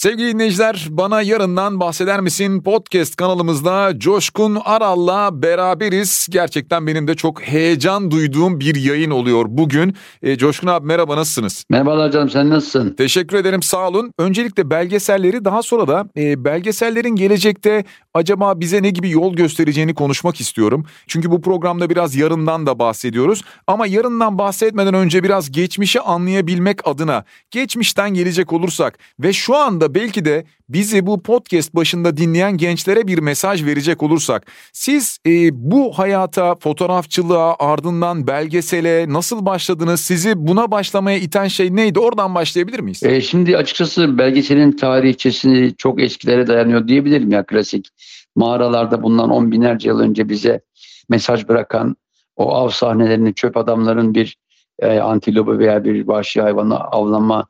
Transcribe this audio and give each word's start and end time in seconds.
Sevgili 0.00 0.34
dinleyiciler 0.34 0.86
bana 0.90 1.22
yarından 1.22 1.80
bahseder 1.80 2.20
misin 2.20 2.62
podcast 2.62 3.16
kanalımızda 3.16 3.98
Coşkun 3.98 4.58
Aral'la 4.64 5.42
beraberiz. 5.42 6.26
Gerçekten 6.30 6.86
benim 6.86 7.08
de 7.08 7.14
çok 7.14 7.42
heyecan 7.42 8.10
duyduğum 8.10 8.60
bir 8.60 8.74
yayın 8.74 9.10
oluyor 9.10 9.44
bugün. 9.48 9.96
E, 10.22 10.36
Coşkun 10.36 10.68
abi 10.68 10.86
merhaba 10.86 11.16
nasılsınız? 11.16 11.64
Merhabalar 11.70 12.12
canım 12.12 12.30
sen 12.30 12.50
nasılsın? 12.50 12.94
Teşekkür 12.94 13.36
ederim 13.36 13.62
sağ 13.62 13.88
olun. 13.88 14.12
Öncelikle 14.18 14.70
belgeselleri 14.70 15.44
daha 15.44 15.62
sonra 15.62 15.88
da 15.88 16.06
e, 16.16 16.44
belgesellerin 16.44 17.16
gelecekte 17.16 17.84
acaba 18.14 18.60
bize 18.60 18.82
ne 18.82 18.90
gibi 18.90 19.10
yol 19.10 19.34
göstereceğini 19.34 19.94
konuşmak 19.94 20.40
istiyorum. 20.40 20.86
Çünkü 21.06 21.30
bu 21.30 21.42
programda 21.42 21.90
biraz 21.90 22.16
yarından 22.16 22.66
da 22.66 22.78
bahsediyoruz. 22.78 23.42
Ama 23.66 23.86
yarından 23.86 24.38
bahsetmeden 24.38 24.94
önce 24.94 25.24
biraz 25.24 25.50
geçmişi 25.50 26.00
anlayabilmek 26.00 26.88
adına 26.88 27.24
geçmişten 27.50 28.10
gelecek 28.14 28.52
olursak 28.52 28.98
ve 29.20 29.32
şu 29.32 29.56
anda 29.56 29.89
belki 29.94 30.24
de 30.24 30.44
bizi 30.68 31.06
bu 31.06 31.22
podcast 31.22 31.74
başında 31.74 32.16
dinleyen 32.16 32.56
gençlere 32.56 33.06
bir 33.06 33.18
mesaj 33.18 33.64
verecek 33.64 34.02
olursak 34.02 34.46
siz 34.72 35.18
e, 35.26 35.30
bu 35.52 35.98
hayata 35.98 36.54
fotoğrafçılığa 36.54 37.56
ardından 37.58 38.26
belgesele 38.26 39.06
nasıl 39.08 39.46
başladınız? 39.46 40.00
Sizi 40.00 40.32
buna 40.36 40.70
başlamaya 40.70 41.18
iten 41.18 41.48
şey 41.48 41.76
neydi? 41.76 41.98
Oradan 41.98 42.34
başlayabilir 42.34 42.80
miyiz? 42.80 43.02
E, 43.02 43.20
şimdi 43.20 43.56
açıkçası 43.56 44.18
belgeselin 44.18 44.72
tarihçesini 44.72 45.74
çok 45.78 46.02
eskilere 46.02 46.46
dayanıyor 46.46 46.88
diyebilirim 46.88 47.30
ya 47.30 47.46
klasik. 47.46 47.88
Mağaralarda 48.36 49.02
bundan 49.02 49.30
on 49.30 49.52
binlerce 49.52 49.88
yıl 49.88 50.00
önce 50.00 50.28
bize 50.28 50.60
mesaj 51.08 51.48
bırakan 51.48 51.96
o 52.36 52.54
av 52.54 52.68
sahnelerini 52.68 53.34
çöp 53.34 53.56
adamların 53.56 54.14
bir 54.14 54.36
e, 54.78 54.98
antilopu 54.98 55.58
veya 55.58 55.84
bir 55.84 56.08
vahşi 56.08 56.40
hayvanı 56.40 56.80
avlama 56.80 57.46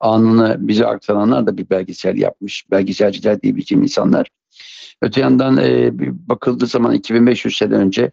anını 0.00 0.56
bize 0.58 0.86
aktaranlar 0.86 1.46
da 1.46 1.58
bir 1.58 1.70
belgesel 1.70 2.16
yapmış. 2.16 2.70
Belgeselciler 2.70 3.42
diyebileceğim 3.42 3.82
insanlar. 3.82 4.28
Öte 5.02 5.20
yandan 5.20 5.56
e, 5.56 5.90
bakıldığı 6.28 6.66
zaman 6.66 6.94
2500 6.94 7.56
sene 7.56 7.74
önce 7.74 8.10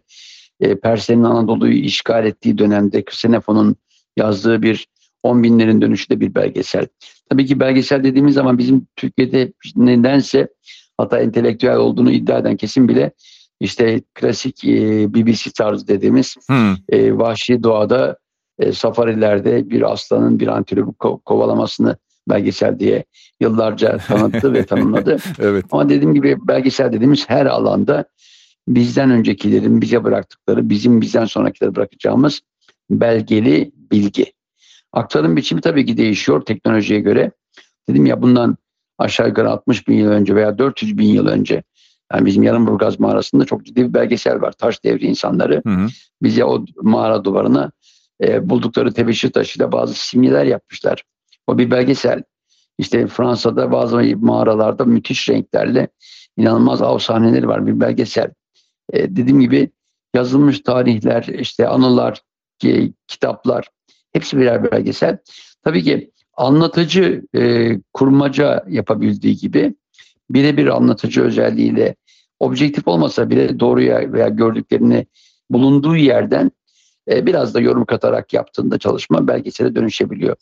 e, 0.60 0.80
Perslerin 0.80 1.22
Anadolu'yu 1.22 1.74
işgal 1.74 2.26
ettiği 2.26 2.58
dönemde 2.58 3.00
Xenofon'un 3.00 3.76
yazdığı 4.16 4.62
bir 4.62 4.86
10 5.22 5.42
binlerin 5.42 5.80
dönüşü 5.80 6.08
de 6.08 6.20
bir 6.20 6.34
belgesel. 6.34 6.86
Tabii 7.30 7.46
ki 7.46 7.60
belgesel 7.60 8.04
dediğimiz 8.04 8.34
zaman 8.34 8.58
bizim 8.58 8.86
Türkiye'de 8.96 9.52
nedense 9.76 10.48
hatta 10.98 11.18
entelektüel 11.18 11.76
olduğunu 11.76 12.10
iddia 12.10 12.38
eden 12.38 12.56
kesim 12.56 12.88
bile 12.88 13.12
işte 13.60 14.02
klasik 14.14 14.64
e, 14.64 15.14
BBC 15.14 15.50
tarzı 15.50 15.88
dediğimiz 15.88 16.36
hmm. 16.48 16.74
e, 16.88 17.18
vahşi 17.18 17.62
doğada 17.62 18.18
e, 18.58 18.72
safarilerde 18.72 19.70
bir 19.70 19.92
aslanın 19.92 20.40
bir 20.40 20.46
antilopu 20.46 20.92
ko- 20.92 21.22
kovalamasını 21.22 21.96
belgesel 22.28 22.78
diye 22.78 23.04
yıllarca 23.40 23.98
tanıttı 24.08 24.52
ve 24.52 24.66
tanımladı. 24.66 25.16
evet. 25.38 25.64
Ama 25.72 25.88
dediğim 25.88 26.14
gibi 26.14 26.36
belgesel 26.48 26.92
dediğimiz 26.92 27.28
her 27.30 27.46
alanda 27.46 28.04
bizden 28.68 29.10
öncekilerin 29.10 29.80
bize 29.80 30.04
bıraktıkları, 30.04 30.70
bizim 30.70 31.00
bizden 31.00 31.24
sonrakileri 31.24 31.74
bırakacağımız 31.74 32.40
belgeli 32.90 33.72
bilgi. 33.92 34.32
Aktarım 34.92 35.36
biçimi 35.36 35.60
tabii 35.60 35.86
ki 35.86 35.96
değişiyor 35.96 36.40
teknolojiye 36.40 37.00
göre. 37.00 37.30
Dedim 37.88 38.06
ya 38.06 38.22
bundan 38.22 38.56
aşağı 38.98 39.28
yukarı 39.28 39.50
60 39.50 39.88
bin 39.88 39.94
yıl 39.94 40.08
önce 40.08 40.34
veya 40.34 40.58
400 40.58 40.98
bin 40.98 41.08
yıl 41.08 41.26
önce 41.26 41.62
yani 42.12 42.26
bizim 42.26 42.42
Yarımburgaz 42.42 43.00
mağarasında 43.00 43.44
çok 43.44 43.66
ciddi 43.66 43.88
bir 43.88 43.94
belgesel 43.94 44.40
var. 44.40 44.52
Taş 44.52 44.84
devri 44.84 45.06
insanları 45.06 45.62
hı 45.66 45.70
hı. 45.70 45.86
bize 46.22 46.44
o 46.44 46.64
mağara 46.82 47.24
duvarına 47.24 47.70
e, 48.22 48.48
buldukları 48.48 48.92
tebeşir 48.92 49.32
taşıyla 49.32 49.72
bazı 49.72 49.94
simgeler 49.94 50.44
yapmışlar. 50.44 51.02
O 51.46 51.58
bir 51.58 51.70
belgesel. 51.70 52.22
İşte 52.78 53.06
Fransa'da 53.06 53.72
bazı 53.72 54.16
mağaralarda 54.16 54.84
müthiş 54.84 55.28
renklerle 55.28 55.88
inanılmaz 56.36 56.82
av 56.82 56.98
sahneleri 56.98 57.48
var 57.48 57.66
bir 57.66 57.80
belgesel. 57.80 58.30
E, 58.92 59.16
dediğim 59.16 59.40
gibi 59.40 59.70
yazılmış 60.14 60.60
tarihler, 60.60 61.22
işte 61.22 61.68
anılar, 61.68 62.22
ki, 62.58 62.92
kitaplar 63.08 63.68
hepsi 64.12 64.38
birer 64.38 64.72
belgesel. 64.72 65.18
Tabii 65.64 65.82
ki 65.82 66.10
anlatıcı 66.36 67.22
e, 67.36 67.72
kurmaca 67.92 68.64
yapabildiği 68.68 69.36
gibi 69.36 69.74
birebir 70.30 70.66
anlatıcı 70.66 71.22
özelliğiyle 71.22 71.96
objektif 72.40 72.88
olmasa 72.88 73.30
bile 73.30 73.60
doğruya 73.60 74.12
veya 74.12 74.28
gördüklerini 74.28 75.06
bulunduğu 75.50 75.96
yerden 75.96 76.50
e, 77.10 77.26
biraz 77.26 77.54
da 77.54 77.60
yorum 77.60 77.84
katarak 77.84 78.32
yaptığında 78.32 78.78
çalışma 78.78 79.28
belgesele 79.28 79.74
dönüşebiliyor. 79.74 80.36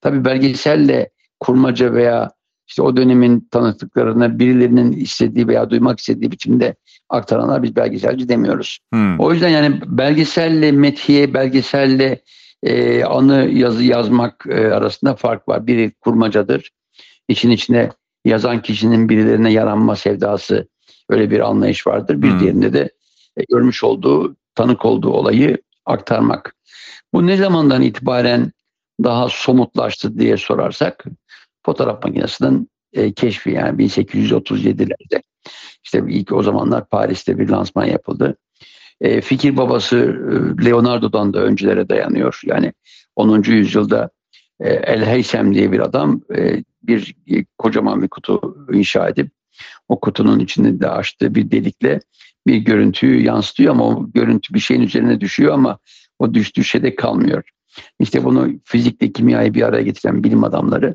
Tabii 0.00 0.24
belgeselle 0.24 1.10
kurmaca 1.40 1.92
veya 1.92 2.30
işte 2.70 2.82
o 2.82 2.96
dönemin 2.96 3.48
tanıklıklarını 3.50 4.38
birilerinin 4.38 4.92
istediği 4.92 5.48
veya 5.48 5.70
duymak 5.70 5.98
istediği 5.98 6.30
biçimde 6.30 6.74
aktaranlar 7.08 7.62
biz 7.62 7.76
belgeselci 7.76 8.28
demiyoruz. 8.28 8.78
Hmm. 8.92 9.20
O 9.20 9.32
yüzden 9.32 9.48
yani 9.48 9.80
belgeselle 9.86 10.72
methiye, 10.72 11.34
belgeselle 11.34 12.20
e, 12.62 13.04
anı 13.04 13.48
yazı 13.52 13.84
yazmak 13.84 14.46
e, 14.48 14.72
arasında 14.72 15.14
fark 15.14 15.48
var. 15.48 15.66
Biri 15.66 15.92
kurmacadır. 16.00 16.70
İçin 17.28 17.50
içine 17.50 17.90
yazan 18.24 18.62
kişinin 18.62 19.08
birilerine 19.08 19.52
yaranma 19.52 19.96
sevdası 19.96 20.68
öyle 21.08 21.30
bir 21.30 21.40
anlayış 21.40 21.86
vardır. 21.86 22.22
Bir 22.22 22.30
hmm. 22.30 22.40
diğerinde 22.40 22.72
de 22.72 22.90
e, 23.36 23.44
görmüş 23.50 23.84
olduğu, 23.84 24.36
tanık 24.54 24.84
olduğu 24.84 25.10
olayı 25.10 25.58
aktarmak. 25.90 26.54
Bu 27.12 27.26
ne 27.26 27.36
zamandan 27.36 27.82
itibaren 27.82 28.52
daha 29.04 29.28
somutlaştı 29.28 30.18
diye 30.18 30.36
sorarsak 30.36 31.04
fotoğraf 31.66 32.04
makinesinin 32.04 32.70
e, 32.92 33.12
keşfi 33.12 33.50
yani 33.50 33.82
1837'lerde 33.82 35.22
işte 35.84 36.02
ilk 36.08 36.32
o 36.32 36.42
zamanlar 36.42 36.88
Paris'te 36.88 37.38
bir 37.38 37.48
lansman 37.48 37.84
yapıldı. 37.84 38.36
E, 39.00 39.20
fikir 39.20 39.56
babası 39.56 39.96
e, 39.96 40.64
Leonardo'dan 40.64 41.34
da 41.34 41.38
öncelere 41.38 41.88
dayanıyor. 41.88 42.40
Yani 42.44 42.72
10. 43.16 43.42
yüzyılda 43.42 44.10
e, 44.60 44.68
El 44.70 45.04
Heysem 45.04 45.54
diye 45.54 45.72
bir 45.72 45.80
adam 45.80 46.20
e, 46.36 46.64
bir 46.82 47.14
e, 47.30 47.44
kocaman 47.58 48.02
bir 48.02 48.08
kutu 48.08 48.56
inşa 48.72 49.08
edip 49.08 49.30
o 49.88 50.00
kutunun 50.00 50.38
içinde 50.38 50.80
de 50.80 50.88
açtığı 50.88 51.34
bir 51.34 51.50
delikle 51.50 52.00
bir 52.46 52.56
görüntüyü 52.56 53.24
yansıtıyor 53.24 53.72
ama 53.72 53.88
o 53.88 54.12
görüntü 54.12 54.54
bir 54.54 54.60
şeyin 54.60 54.82
üzerine 54.82 55.20
düşüyor 55.20 55.54
ama 55.54 55.78
o 56.18 56.34
düştüğü 56.34 56.64
şeyde 56.64 56.94
kalmıyor. 56.94 57.42
İşte 58.00 58.24
bunu 58.24 58.50
fizikle 58.64 59.12
kimyayı 59.12 59.54
bir 59.54 59.62
araya 59.62 59.82
getiren 59.82 60.24
bilim 60.24 60.44
adamları 60.44 60.94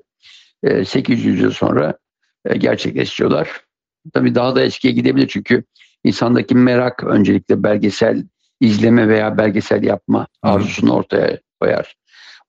800 0.85 1.39
e, 1.39 1.43
yıl 1.43 1.51
sonra 1.51 1.97
e, 2.45 2.57
gerçekleştiriyorlar. 2.57 3.49
Tabii 4.13 4.35
daha 4.35 4.55
da 4.55 4.61
eskiye 4.61 4.93
gidebilir 4.93 5.27
çünkü 5.27 5.63
insandaki 6.03 6.55
merak 6.55 7.03
öncelikle 7.03 7.63
belgesel 7.63 8.23
izleme 8.61 9.07
veya 9.07 9.37
belgesel 9.37 9.83
yapma 9.83 10.27
arzusunu 10.41 10.93
ortaya 10.93 11.39
koyar. 11.59 11.95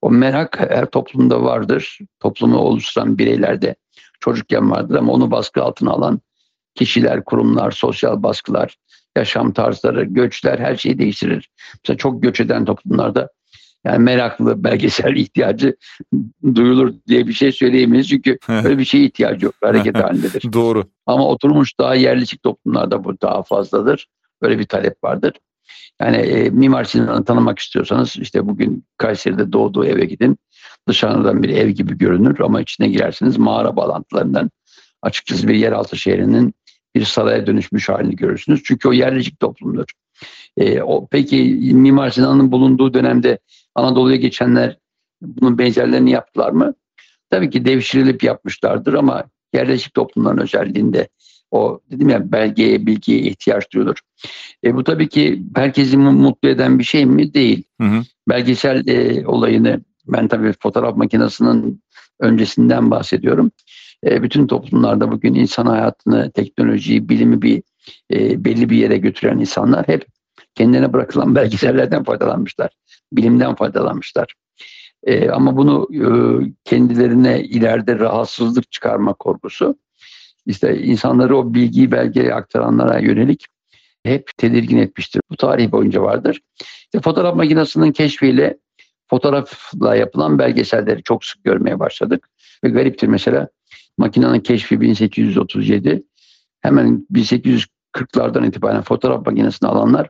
O 0.01 0.11
merak 0.11 0.59
her 0.59 0.85
toplumda 0.85 1.43
vardır. 1.43 1.99
Toplumu 2.19 2.57
oluşturan 2.57 3.17
bireylerde 3.17 3.75
çocukken 4.19 4.71
vardır 4.71 4.95
ama 4.95 5.13
onu 5.13 5.31
baskı 5.31 5.63
altına 5.63 5.91
alan 5.91 6.21
kişiler, 6.75 7.25
kurumlar, 7.25 7.71
sosyal 7.71 8.23
baskılar, 8.23 8.75
yaşam 9.17 9.53
tarzları, 9.53 10.03
göçler 10.03 10.59
her 10.59 10.75
şeyi 10.75 10.99
değiştirir. 10.99 11.49
Mesela 11.83 11.97
çok 11.97 12.23
göç 12.23 12.39
eden 12.39 12.65
toplumlarda 12.65 13.29
yani 13.85 14.03
meraklı 14.03 14.63
belgesel 14.63 15.15
ihtiyacı 15.15 15.75
duyulur 16.55 16.93
diye 17.07 17.27
bir 17.27 17.33
şey 17.33 17.51
söyleyemeyiz. 17.51 18.09
Çünkü 18.09 18.37
böyle 18.49 18.77
bir 18.77 18.85
şeye 18.85 19.05
ihtiyacı 19.05 19.45
yok. 19.45 19.55
Hareket 19.61 19.95
halindedir. 20.03 20.53
Doğru. 20.53 20.83
Ama 21.05 21.27
oturmuş 21.27 21.79
daha 21.79 21.95
yerleşik 21.95 22.43
toplumlarda 22.43 23.03
bu 23.03 23.21
daha 23.21 23.43
fazladır. 23.43 24.07
Böyle 24.41 24.59
bir 24.59 24.65
talep 24.65 25.03
vardır. 25.03 25.33
Yani 26.01 26.17
e, 26.17 26.49
Mimar 26.49 26.83
Sinan'ı 26.83 27.25
tanımak 27.25 27.59
istiyorsanız 27.59 28.17
işte 28.17 28.47
bugün 28.47 28.85
Kayseri'de 28.97 29.51
doğduğu 29.51 29.85
eve 29.85 30.05
gidin. 30.05 30.37
Dışarıdan 30.87 31.43
bir 31.43 31.49
ev 31.49 31.69
gibi 31.69 31.97
görünür 31.97 32.39
ama 32.39 32.61
içine 32.61 32.87
girerseniz 32.87 33.37
mağara 33.37 33.75
bağlantılarından 33.75 34.51
açıkçası 35.01 35.47
bir 35.47 35.55
yeraltı 35.55 35.97
şehrinin 35.97 36.53
bir 36.99 37.05
saraya 37.05 37.47
dönüşmüş 37.47 37.89
halini 37.89 38.15
görürsünüz. 38.15 38.61
Çünkü 38.65 38.87
o 38.87 38.93
yerleşik 38.93 39.39
toplumdur. 39.39 39.85
E, 40.57 40.81
o, 40.81 41.07
peki 41.07 41.43
Mimar 41.73 42.09
Sinan'ın 42.09 42.51
bulunduğu 42.51 42.93
dönemde 42.93 43.39
Anadolu'ya 43.75 44.15
geçenler 44.15 44.77
bunun 45.21 45.57
benzerlerini 45.57 46.11
yaptılar 46.11 46.51
mı? 46.51 46.73
Tabii 47.29 47.49
ki 47.49 47.65
devşirilip 47.65 48.23
yapmışlardır 48.23 48.93
ama 48.93 49.23
yerleşik 49.53 49.93
toplumların 49.93 50.37
özelliğinde 50.37 51.07
o 51.51 51.79
dedim 51.91 52.09
ya 52.09 52.31
belgeye, 52.31 52.85
bilgiye 52.85 53.19
ihtiyaç 53.19 53.71
duyulur. 53.73 53.97
E, 54.63 54.75
bu 54.75 54.83
tabii 54.83 55.09
ki 55.09 55.43
herkesi 55.55 55.97
mutlu 55.97 56.49
eden 56.49 56.79
bir 56.79 56.83
şey 56.83 57.05
mi? 57.05 57.33
Değil. 57.33 57.63
Hı 57.81 57.87
hı. 57.87 58.03
Belgesel 58.29 58.87
e, 58.87 59.27
olayını 59.27 59.81
ben 60.07 60.27
tabii 60.27 60.53
fotoğraf 60.59 60.97
makinesinin 60.97 61.83
öncesinden 62.19 62.91
bahsediyorum. 62.91 63.51
E, 64.05 64.23
bütün 64.23 64.47
toplumlarda 64.47 65.11
bugün 65.11 65.33
insan 65.33 65.65
hayatını, 65.65 66.31
teknolojiyi, 66.31 67.09
bilimi 67.09 67.41
bir 67.41 67.63
e, 68.13 68.45
belli 68.45 68.69
bir 68.69 68.77
yere 68.77 68.97
götüren 68.97 69.37
insanlar 69.37 69.87
hep 69.87 70.05
kendine 70.55 70.93
bırakılan 70.93 71.35
belgesellerden 71.35 72.03
faydalanmışlar. 72.03 72.69
Bilimden 73.13 73.55
faydalanmışlar. 73.55 74.33
E, 75.03 75.29
ama 75.29 75.57
bunu 75.57 75.87
e, 75.93 76.07
kendilerine 76.65 77.43
ileride 77.43 77.99
rahatsızlık 77.99 78.71
çıkarma 78.71 79.13
korkusu 79.13 79.75
işte 80.47 80.77
insanları 80.77 81.37
o 81.37 81.53
bilgiyi 81.53 81.91
belgeye 81.91 82.33
aktaranlara 82.33 82.99
yönelik 82.99 83.45
hep 84.03 84.37
tedirgin 84.37 84.77
etmiştir. 84.77 85.21
Bu 85.29 85.37
tarih 85.37 85.71
boyunca 85.71 86.01
vardır. 86.01 86.41
İşte 86.83 86.99
fotoğraf 87.01 87.35
makinesinin 87.35 87.91
keşfiyle 87.91 88.57
fotoğrafla 89.09 89.95
yapılan 89.95 90.39
belgeselleri 90.39 91.03
çok 91.03 91.25
sık 91.25 91.43
görmeye 91.43 91.79
başladık. 91.79 92.29
Ve 92.63 92.69
gariptir 92.69 93.07
mesela 93.07 93.47
makinenin 93.97 94.39
keşfi 94.39 94.81
1837 94.81 96.03
hemen 96.61 97.07
1840'lardan 97.11 98.47
itibaren 98.47 98.81
fotoğraf 98.81 99.25
makinesini 99.25 99.69
alanlar 99.69 100.09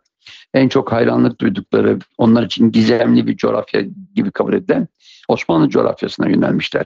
en 0.54 0.68
çok 0.70 0.92
hayranlık 0.92 1.42
duydukları, 1.42 2.00
onlar 2.18 2.44
için 2.44 2.72
gizemli 2.72 3.28
bir 3.28 3.38
coğrafya 3.38 3.82
gibi 4.16 4.32
kabul 4.32 4.54
edilen 4.54 4.88
Osmanlı 5.28 5.70
coğrafyasına 5.70 6.30
yönelmişler. 6.30 6.86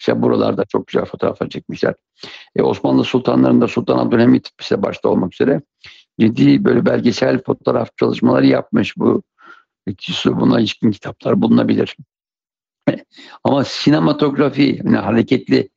Mesela 0.00 0.22
buralarda 0.22 0.64
çok 0.64 0.86
güzel 0.86 1.04
fotoğraflar 1.04 1.48
çekmişler. 1.48 1.94
E, 2.56 2.62
Osmanlı 2.62 3.04
sultanlarında 3.04 3.68
Sultan 3.68 3.98
Abdülhamit 3.98 4.50
ise 4.60 4.82
başta 4.82 5.08
olmak 5.08 5.34
üzere 5.34 5.62
ciddi 6.20 6.64
böyle 6.64 6.86
belgesel 6.86 7.42
fotoğraf 7.42 7.96
çalışmaları 7.96 8.46
yapmış. 8.46 8.96
Bu 8.96 9.22
buna 10.26 10.60
ilişkin 10.60 10.90
kitaplar 10.90 11.42
bulunabilir. 11.42 11.96
Ama 13.44 13.64
sinematografi 13.64 14.80
yani 14.84 14.96
hareketli 14.96 15.68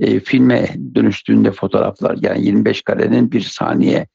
e, 0.00 0.20
filme 0.20 0.76
dönüştüğünde 0.94 1.50
fotoğraflar 1.50 2.18
yani 2.20 2.46
25 2.46 2.82
karenin 2.82 3.32
bir 3.32 3.40
saniye 3.40 4.06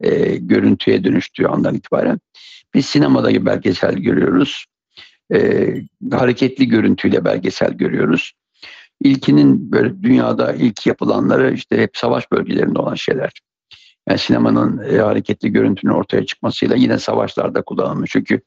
e, 0.00 0.36
görüntüye 0.36 1.04
dönüştüğü 1.04 1.46
andan 1.46 1.74
itibaren 1.74 2.18
biz 2.74 2.86
sinemada 2.86 3.46
belgesel 3.46 3.94
görüyoruz. 3.94 4.66
E, 5.34 5.68
hareketli 6.10 6.68
görüntüyle 6.68 7.24
belgesel 7.24 7.72
görüyoruz. 7.72 8.32
İlkinin 9.02 9.72
böyle 9.72 10.02
dünyada 10.02 10.52
ilk 10.52 10.86
yapılanları 10.86 11.54
işte 11.54 11.82
hep 11.82 11.96
savaş 11.96 12.32
bölgelerinde 12.32 12.78
olan 12.78 12.94
şeyler. 12.94 13.32
Yani 14.08 14.18
sinemanın 14.18 14.84
e, 14.92 14.98
hareketli 14.98 15.52
görüntünün 15.52 15.92
ortaya 15.92 16.26
çıkmasıyla 16.26 16.76
yine 16.76 16.98
savaşlarda 16.98 17.62
kullanılmış. 17.62 18.10
Çünkü 18.10 18.40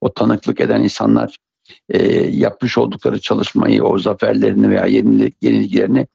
o 0.00 0.14
tanıklık 0.14 0.60
eden 0.60 0.82
insanlar 0.82 1.36
e, 1.88 2.02
yapmış 2.22 2.78
oldukları 2.78 3.20
çalışmayı, 3.20 3.84
o 3.84 3.98
zaferlerini 3.98 4.70
veya 4.70 4.86
yenilik, 4.86 5.36
yeniliklerini 5.42 6.06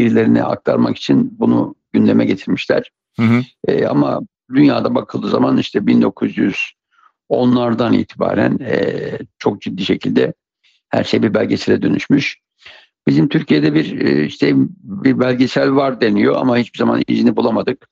birilerine 0.00 0.42
aktarmak 0.42 0.96
için 0.96 1.36
bunu 1.38 1.74
gündeme 1.92 2.24
getirmişler. 2.24 2.90
Hı 3.16 3.22
hı. 3.22 3.42
E, 3.68 3.86
ama 3.86 4.20
dünyada 4.54 4.94
bakıldığı 4.94 5.28
zaman 5.28 5.56
işte 5.56 5.78
1910'lardan 5.78 7.96
itibaren 7.96 8.58
e, 8.58 8.98
çok 9.38 9.62
ciddi 9.62 9.84
şekilde 9.84 10.34
her 10.88 11.04
şey 11.04 11.22
bir 11.22 11.34
belgesele 11.34 11.82
dönüşmüş. 11.82 12.38
Bizim 13.06 13.28
Türkiye'de 13.28 13.74
bir 13.74 14.00
e, 14.00 14.24
işte 14.24 14.52
bir 14.82 15.20
belgesel 15.20 15.74
var 15.74 16.00
deniyor 16.00 16.36
ama 16.36 16.56
hiçbir 16.56 16.78
zaman 16.78 17.02
izini 17.08 17.36
bulamadık. 17.36 17.88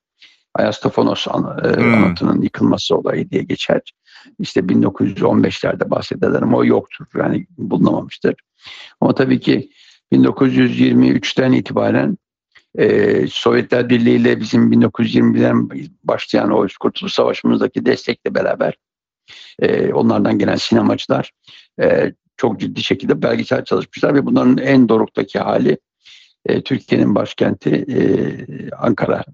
Ayastofonos 0.55 1.29
an, 1.29 1.59
e, 1.65 1.77
hmm. 1.77 1.95
anıtının 1.95 2.43
yıkılması 2.43 2.97
olayı 2.97 3.31
diye 3.31 3.43
geçer. 3.43 3.81
İşte 4.39 4.61
1915'lerde 4.61 5.91
bahsedilen 5.91 6.53
o 6.53 6.65
yoktur. 6.65 7.07
Yani 7.17 7.47
bulunamamıştır. 7.59 8.35
Ama 9.01 9.15
tabii 9.15 9.41
ki 9.41 9.71
1923'ten 10.13 11.53
itibaren 11.53 12.19
e, 12.79 13.27
Sovyetler 13.27 13.89
Birliği 13.89 14.17
ile 14.17 14.41
bizim 14.41 14.73
1920'den 14.73 15.69
başlayan 16.05 16.51
o 16.51 16.67
Kurtuluş 16.81 17.13
Savaşı'mızdaki 17.13 17.87
destekle 17.87 18.35
beraber 18.35 18.75
e, 19.59 19.93
onlardan 19.93 20.39
gelen 20.39 20.57
sinemacılar 20.57 21.33
e, 21.81 22.13
çok 22.37 22.61
ciddi 22.61 22.83
şekilde 22.83 23.23
belgesel 23.23 23.65
çalışmışlar 23.65 24.15
ve 24.15 24.27
bunların 24.27 24.59
en 24.59 24.89
doruktaki 24.89 25.39
hali 25.39 25.79
e, 26.47 26.63
Türkiye'nin 26.63 27.15
başkenti 27.15 27.71
e, 27.71 28.01
Ankara 28.71 29.25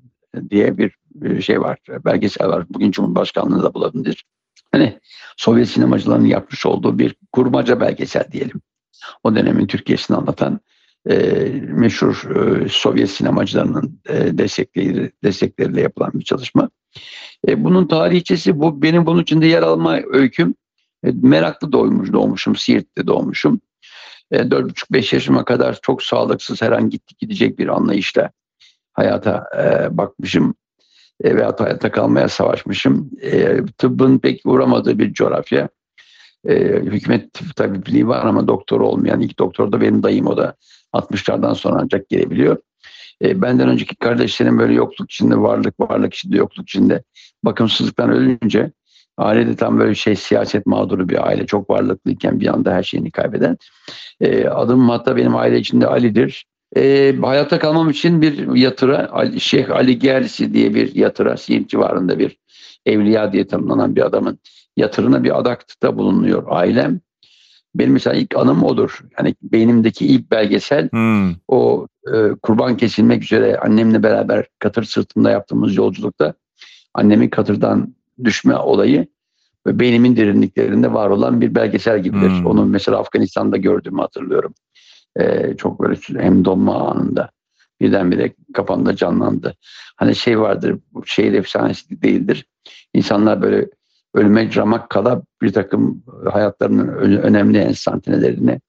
diye 0.50 0.78
bir, 0.78 0.96
bir 1.14 1.42
şey 1.42 1.60
var. 1.60 1.78
Belgesel 2.04 2.48
var. 2.48 2.64
Bugün 2.70 2.90
Cumhurbaşkanlığı'nda 2.90 3.74
bulabilir. 3.74 4.24
Hani 4.72 5.00
Sovyet 5.36 5.68
sinemacılarının 5.68 6.26
yapmış 6.26 6.66
olduğu 6.66 6.98
bir 6.98 7.16
kurmaca 7.32 7.80
belgesel 7.80 8.24
diyelim. 8.32 8.60
O 9.24 9.36
dönemin 9.36 9.66
Türkiye'sini 9.66 10.16
anlatan 10.16 10.60
e, 11.10 11.16
meşhur 11.62 12.30
e, 12.36 12.68
Sovyet 12.68 13.10
sinemacılarının 13.10 14.00
e, 14.08 14.38
destekleri, 14.38 15.12
destekleriyle 15.24 15.80
yapılan 15.80 16.12
bir 16.14 16.24
çalışma. 16.24 16.70
E, 17.48 17.64
bunun 17.64 17.86
tarihçesi 17.86 18.60
bu. 18.60 18.82
Benim 18.82 19.06
bunun 19.06 19.22
içinde 19.22 19.46
yer 19.46 19.62
alma 19.62 20.00
öyküm 20.12 20.54
e, 21.04 21.10
meraklı 21.22 21.72
doğmuş, 21.72 22.12
doğmuşum. 22.12 22.56
Siirt'te 22.56 23.06
doğmuşum. 23.06 23.60
E, 24.30 24.38
4,5-5 24.38 25.14
yaşıma 25.14 25.44
kadar 25.44 25.78
çok 25.82 26.02
sağlıksız 26.02 26.62
her 26.62 26.72
an 26.72 26.90
gitti 26.90 27.14
gidecek 27.18 27.58
bir 27.58 27.68
anlayışla 27.68 28.30
hayata 28.92 29.46
e, 29.58 29.96
bakmışım. 29.98 30.54
E, 31.24 31.36
veyahut 31.36 31.60
hayatta 31.60 31.90
kalmaya 31.90 32.28
savaşmışım. 32.28 33.10
E, 33.22 33.56
tıbbın 33.78 34.18
pek 34.18 34.40
uğramadığı 34.44 34.98
bir 34.98 35.12
coğrafya. 35.12 35.68
E, 36.48 36.54
hükümet 36.80 37.56
tabipliği 37.56 38.08
var 38.08 38.26
ama 38.26 38.48
doktor 38.48 38.80
olmayan 38.80 39.20
ilk 39.20 39.38
doktor 39.38 39.72
da 39.72 39.80
benim 39.80 40.02
dayım 40.02 40.26
o 40.26 40.36
da 40.36 40.54
60'lardan 40.92 41.54
sonra 41.54 41.78
ancak 41.82 42.08
gelebiliyor. 42.08 42.56
E, 43.22 43.42
benden 43.42 43.68
önceki 43.68 43.96
kardeşlerim 43.96 44.58
böyle 44.58 44.74
yokluk 44.74 45.10
içinde, 45.10 45.36
varlık 45.36 45.80
varlık 45.80 46.14
içinde, 46.14 46.36
yokluk 46.36 46.68
içinde 46.68 47.02
bakımsızlıktan 47.44 48.10
ölünce 48.10 48.72
ailede 49.18 49.56
tam 49.56 49.78
böyle 49.78 49.94
şey 49.94 50.16
siyaset 50.16 50.66
mağduru 50.66 51.08
bir 51.08 51.26
aile. 51.26 51.46
Çok 51.46 51.70
varlıklıyken 51.70 52.40
bir 52.40 52.46
anda 52.46 52.74
her 52.74 52.82
şeyini 52.82 53.10
kaybeden. 53.10 53.58
E, 54.20 54.48
adım 54.48 54.88
hatta 54.88 55.16
benim 55.16 55.36
aile 55.36 55.58
içinde 55.58 55.86
Ali'dir. 55.86 56.46
E, 56.76 57.14
hayatta 57.22 57.58
kalmam 57.58 57.90
için 57.90 58.22
bir 58.22 58.56
yatıra, 58.56 59.10
Şeyh 59.38 59.70
Ali 59.70 59.98
Gersi 59.98 60.54
diye 60.54 60.74
bir 60.74 60.94
yatıra, 60.94 61.36
Siirt 61.36 61.68
civarında 61.68 62.18
bir 62.18 62.36
evliya 62.86 63.32
diye 63.32 63.46
tanımlanan 63.46 63.96
bir 63.96 64.06
adamın 64.06 64.38
yatırına 64.76 65.24
bir 65.24 65.38
adakta 65.40 65.96
bulunuyor 65.96 66.44
ailem. 66.48 67.00
Benim 67.74 67.92
mesela 67.92 68.16
ilk 68.16 68.36
anım 68.36 68.62
odur. 68.62 69.00
Yani 69.18 69.34
beynimdeki 69.42 70.06
ilk 70.06 70.30
belgesel 70.30 70.90
hmm. 70.90 71.34
o 71.48 71.88
e, 72.14 72.30
kurban 72.42 72.76
kesilmek 72.76 73.22
üzere 73.22 73.58
annemle 73.58 74.02
beraber 74.02 74.46
katır 74.58 74.84
sırtında 74.84 75.30
yaptığımız 75.30 75.76
yolculukta 75.76 76.34
annemin 76.94 77.28
katırdan 77.28 77.94
düşme 78.24 78.56
olayı 78.56 79.06
ve 79.66 79.80
beynimin 79.80 80.16
derinliklerinde 80.16 80.92
var 80.92 81.10
olan 81.10 81.40
bir 81.40 81.54
belgesel 81.54 82.02
gibidir. 82.02 82.30
Hmm. 82.30 82.46
Onu 82.46 82.66
mesela 82.66 82.98
Afganistan'da 82.98 83.56
gördüğümü 83.56 84.00
hatırlıyorum. 84.00 84.54
Ee, 85.20 85.54
çok 85.58 85.80
böyle 85.80 85.96
hem 86.24 86.44
donma 86.44 86.88
anında 86.88 87.30
birdenbire 87.80 88.34
kafamda 88.54 88.96
canlandı. 88.96 89.54
Hani 89.96 90.14
şey 90.14 90.40
vardır, 90.40 90.78
bu 90.92 91.06
şehir 91.06 91.32
efsanesi 91.32 92.02
değildir. 92.02 92.46
İnsanlar 92.94 93.42
böyle 93.42 93.68
ölüme 94.14 94.54
ramak 94.54 94.90
kala 94.90 95.22
bir 95.42 95.52
takım 95.52 96.02
hayatlarının 96.32 96.88
önemli 97.22 97.58
enstantanelerini 97.58 98.60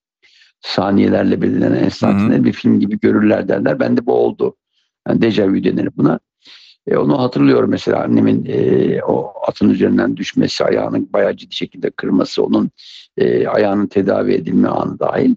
saniyelerle 0.61 1.41
belirlenen 1.41 1.83
enstantane 1.83 2.43
bir 2.43 2.53
film 2.53 2.79
gibi 2.79 2.99
görürler 2.99 3.47
derler. 3.47 3.79
Ben 3.79 3.97
de 3.97 4.05
bu 4.05 4.13
oldu. 4.13 4.55
Yani 5.07 5.21
dejavu 5.21 5.63
denir 5.63 5.89
buna. 5.97 6.19
E, 6.87 6.97
onu 6.97 7.21
hatırlıyorum 7.21 7.69
mesela 7.69 8.03
annemin 8.03 8.45
e, 8.47 8.99
o 9.03 9.33
atın 9.47 9.69
üzerinden 9.69 10.17
düşmesi, 10.17 10.65
ayağının 10.65 11.13
bayağı 11.13 11.37
ciddi 11.37 11.55
şekilde 11.55 11.89
kırması, 11.89 12.43
onun 12.43 12.71
e, 13.17 13.47
ayağının 13.47 13.87
tedavi 13.87 14.33
edilme 14.33 14.67
anı 14.67 14.99
dahil. 14.99 15.35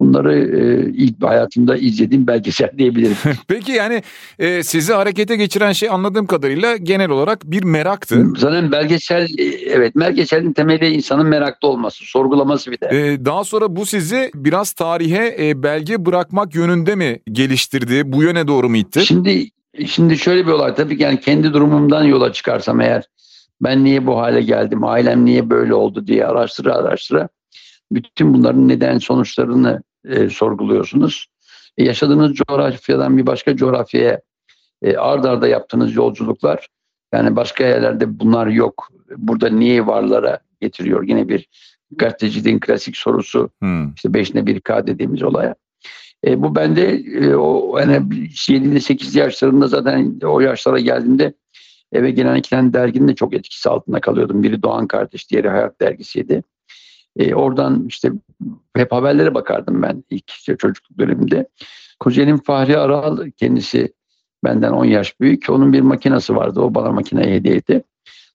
Bunları 0.00 0.38
e, 0.38 0.90
ilk 0.94 1.22
hayatımda 1.22 1.76
izlediğim 1.76 2.26
belgesel 2.26 2.70
diyebilirim. 2.78 3.16
Peki 3.48 3.72
yani 3.72 4.02
e, 4.38 4.62
sizi 4.62 4.92
harekete 4.92 5.36
geçiren 5.36 5.72
şey 5.72 5.90
anladığım 5.90 6.26
kadarıyla 6.26 6.76
genel 6.76 7.10
olarak 7.10 7.44
bir 7.44 7.64
meraktı. 7.64 8.26
Zaten 8.36 8.72
belgesel 8.72 9.28
e, 9.38 9.44
evet 9.70 9.96
belgeselin 9.96 10.52
temeli 10.52 10.88
insanın 10.88 11.26
meraklı 11.26 11.68
olması, 11.68 12.04
sorgulaması 12.04 12.70
bir 12.70 12.80
de. 12.80 12.86
E, 12.86 13.24
daha 13.24 13.44
sonra 13.44 13.76
bu 13.76 13.86
sizi 13.86 14.30
biraz 14.34 14.72
tarihe 14.72 15.36
e, 15.40 15.62
belge 15.62 16.06
bırakmak 16.06 16.54
yönünde 16.54 16.94
mi 16.94 17.20
geliştirdi? 17.32 18.12
Bu 18.12 18.22
yöne 18.22 18.48
doğru 18.48 18.68
mu 18.68 18.76
itti? 18.76 19.06
Şimdi 19.06 19.48
şimdi 19.86 20.18
şöyle 20.18 20.46
bir 20.46 20.52
olay 20.52 20.74
tabii 20.74 20.96
ki 20.96 21.02
yani 21.02 21.20
kendi 21.20 21.52
durumumdan 21.52 22.04
yola 22.04 22.32
çıkarsam 22.32 22.80
eğer 22.80 23.04
ben 23.60 23.84
niye 23.84 24.06
bu 24.06 24.18
hale 24.18 24.42
geldim, 24.42 24.84
ailem 24.84 25.24
niye 25.24 25.50
böyle 25.50 25.74
oldu 25.74 26.06
diye 26.06 26.26
araştıra 26.26 26.74
araştıra 26.74 27.28
bütün 27.92 28.34
bunların 28.34 28.68
neden 28.68 28.98
sonuçlarını 28.98 29.82
e, 30.08 30.30
sorguluyorsunuz. 30.30 31.26
E, 31.78 31.84
yaşadığınız 31.84 32.34
coğrafyadan 32.34 33.18
bir 33.18 33.26
başka 33.26 33.56
coğrafyaya 33.56 34.20
e, 34.82 34.96
ard 34.96 35.24
arda 35.24 35.48
yaptığınız 35.48 35.94
yolculuklar 35.94 36.68
yani 37.14 37.36
başka 37.36 37.64
yerlerde 37.64 38.20
bunlar 38.20 38.46
yok. 38.46 38.88
Burada 39.16 39.48
niye 39.48 39.86
varlara 39.86 40.38
getiriyor? 40.60 41.08
Yine 41.08 41.28
bir 41.28 41.48
gazeteciliğin 41.90 42.60
klasik 42.60 42.96
sorusu 42.96 43.50
hmm. 43.58 43.92
işte 43.94 44.14
beşine 44.14 44.46
bir 44.46 44.60
K 44.60 44.86
dediğimiz 44.86 45.22
olaya. 45.22 45.54
E, 46.26 46.42
bu 46.42 46.54
bende 46.54 46.82
e, 46.92 47.34
o 47.34 47.78
yani 47.78 47.92
7'de 47.94 48.80
8 48.80 49.14
yaşlarında 49.14 49.66
zaten 49.68 50.20
o 50.24 50.40
yaşlara 50.40 50.80
geldiğimde 50.80 51.34
eve 51.92 52.10
gelen 52.10 52.36
iki 52.36 52.50
tane 52.50 52.72
derginin 52.72 53.08
de 53.08 53.14
çok 53.14 53.34
etkisi 53.34 53.68
altında 53.68 54.00
kalıyordum. 54.00 54.42
Biri 54.42 54.62
Doğan 54.62 54.86
Kardeş, 54.86 55.30
diğeri 55.30 55.48
Hayat 55.48 55.80
Dergisi'ydi. 55.80 56.42
E, 57.16 57.34
oradan 57.34 57.84
işte 57.88 58.12
hep 58.76 58.92
haberlere 58.92 59.34
bakardım 59.34 59.82
ben 59.82 60.04
ilk 60.10 60.30
işte 60.30 60.56
çocukluk 60.56 60.98
döneminde. 60.98 61.48
Kuzenim 62.00 62.38
Fahri 62.38 62.78
Aral 62.78 63.30
kendisi 63.36 63.92
benden 64.44 64.72
10 64.72 64.84
yaş 64.84 65.20
büyük. 65.20 65.50
Onun 65.50 65.72
bir 65.72 65.80
makinesi 65.80 66.36
vardı. 66.36 66.60
O 66.60 66.74
bana 66.74 66.92
makineyi 66.92 67.34
hediye 67.34 67.54
etti. 67.54 67.82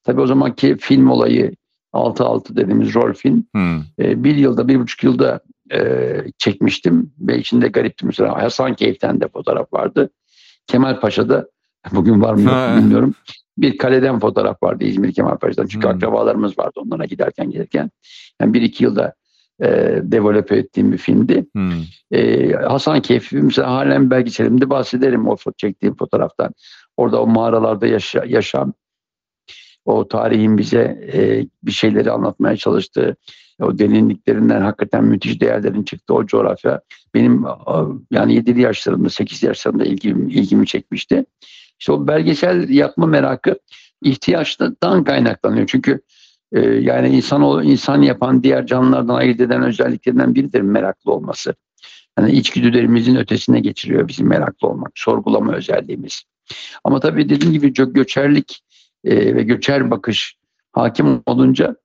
Tabii 0.03 0.22
o 0.22 0.27
zamanki 0.27 0.77
film 0.77 1.10
olayı 1.10 1.51
6-6 1.93 2.55
dediğimiz 2.55 2.96
rol 2.96 3.13
film. 3.13 3.46
Hmm. 3.53 3.79
E, 4.00 4.24
bir 4.24 4.36
yılda, 4.36 4.67
bir 4.67 4.79
buçuk 4.79 5.03
yılda 5.03 5.39
e, 5.74 6.12
çekmiştim. 6.38 7.13
Ve 7.20 7.38
içinde 7.38 7.67
garipti 7.67 8.05
mesela. 8.05 8.43
Hasan 8.43 8.74
Keyif'ten 8.74 9.22
de 9.22 9.27
fotoğraf 9.27 9.74
vardı. 9.74 10.10
Kemal 10.67 11.00
Paşa'da 11.00 11.48
bugün 11.91 12.22
var 12.22 12.34
mı 12.34 12.41
yok 12.41 12.77
bilmiyorum. 12.77 13.15
Bir 13.58 13.77
kaleden 13.77 14.20
fotoğraf 14.20 14.63
vardı 14.63 14.84
İzmir 14.84 15.13
Kemal 15.13 15.38
Paşa'dan. 15.38 15.67
Çünkü 15.67 15.88
hmm. 15.88 15.96
akrabalarımız 15.96 16.60
vardı 16.60 16.74
onlara 16.75 17.05
giderken 17.05 17.50
gelirken. 17.50 17.91
Yani 18.41 18.53
bir 18.53 18.62
iki 18.62 18.84
yılda 18.84 19.13
e, 19.62 20.00
develope 20.03 20.58
ettiğim 20.58 20.91
bir 20.91 20.98
filmdi. 20.98 21.46
Hmm. 21.53 21.72
E, 22.12 22.51
Hasan 22.51 23.01
Keyfi 23.01 23.38
mesela 23.38 23.72
halen 23.72 24.12
belgeselimde 24.12 24.70
bahsederim 24.70 25.27
o 25.27 25.38
çektiğim 25.58 25.96
fotoğraftan. 25.96 26.53
Orada 26.98 27.22
o 27.22 27.27
mağaralarda 27.27 27.88
yaşa, 27.88 28.24
yaşam, 28.27 28.74
o 29.86 30.08
tarihin 30.08 30.58
bize 30.58 31.10
e, 31.13 31.48
bir 31.63 31.72
şeyleri 31.72 32.12
anlatmaya 32.12 32.58
çalıştığı, 32.58 33.15
o 33.62 33.80
derinliklerinden 33.80 34.62
hakikaten 34.62 35.03
müthiş 35.03 35.41
değerlerin 35.41 35.84
çıktığı 35.84 36.13
o 36.13 36.25
coğrafya 36.25 36.82
benim 37.13 37.46
yani 38.12 38.36
7 38.36 38.62
yaşlarımda 38.62 39.10
8 39.10 39.44
yaşlarımda 39.44 39.86
ilgimi, 39.86 40.34
ilgimi 40.34 40.68
çekmişti. 40.68 41.25
İşte 41.80 41.91
o 41.91 42.08
belgesel 42.08 42.70
yapma 42.70 43.06
merakı 43.06 43.56
ihtiyaçtan 44.01 45.03
kaynaklanıyor. 45.03 45.68
Çünkü 45.68 46.01
e, 46.53 46.60
yani 46.60 47.10
insan 47.10 47.63
insan 47.63 48.01
yapan 48.01 48.43
diğer 48.43 48.65
canlılardan 48.65 49.15
ayırt 49.15 49.39
eden 49.39 49.63
özelliklerinden 49.63 50.36
biridir 50.36 50.62
meraklı 50.62 51.12
olması. 51.12 51.55
Yani 52.20 52.31
içgüdülerimizin 52.31 53.15
ötesine 53.15 53.60
geçiriyor 53.60 54.08
bizim 54.08 54.27
meraklı 54.27 54.67
olmak, 54.67 54.91
sorgulama 54.96 55.53
özelliğimiz. 55.53 56.24
Ama 56.84 57.00
tabii 57.00 57.29
dediğim 57.29 57.53
gibi 57.53 57.74
çok 57.74 57.96
göçerlik 57.96 58.63
e, 59.03 59.36
ve 59.36 59.43
göçer 59.43 59.91
bakış 59.91 60.36
hakim 60.72 61.22
olunca 61.25 61.75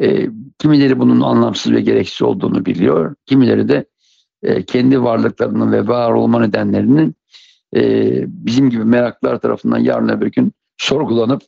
e, 0.00 0.28
kimileri 0.58 0.98
bunun 0.98 1.20
anlamsız 1.20 1.72
ve 1.72 1.80
gereksiz 1.80 2.22
olduğunu 2.22 2.66
biliyor. 2.66 3.14
Kimileri 3.26 3.68
de 3.68 3.84
e, 4.42 4.62
kendi 4.62 5.02
varlıklarının 5.02 5.72
ve 5.72 5.86
var 5.86 6.12
olma 6.12 6.40
nedenlerinin 6.40 7.14
e, 7.76 8.24
bizim 8.26 8.70
gibi 8.70 8.84
meraklılar 8.84 9.38
tarafından 9.38 9.78
yarın 9.78 10.08
öbür 10.08 10.26
gün 10.26 10.52
sorgulanıp 10.78 11.42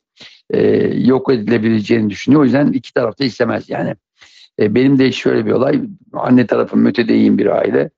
e, 0.53 0.61
yok 0.97 1.33
edilebileceğini 1.33 2.09
düşünüyor. 2.09 2.41
O 2.41 2.43
yüzden 2.43 2.71
iki 2.71 2.93
tarafta 2.93 3.25
istemez 3.25 3.69
yani. 3.69 3.95
E, 4.59 4.75
benim 4.75 4.99
de 4.99 5.11
şöyle 5.11 5.45
bir 5.45 5.51
olay. 5.51 5.81
Anne 6.13 6.47
tarafım 6.47 6.79
mütedeyyin 6.79 7.37
bir 7.37 7.45
aile. 7.45 7.89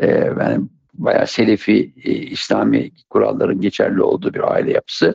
E, 0.00 0.06
yani 0.40 0.64
bayağı 0.94 1.26
Selefi, 1.26 1.92
e, 2.04 2.12
İslami 2.12 2.90
kuralların 3.10 3.60
geçerli 3.60 4.02
olduğu 4.02 4.34
bir 4.34 4.52
aile 4.52 4.72
yapısı. 4.72 5.14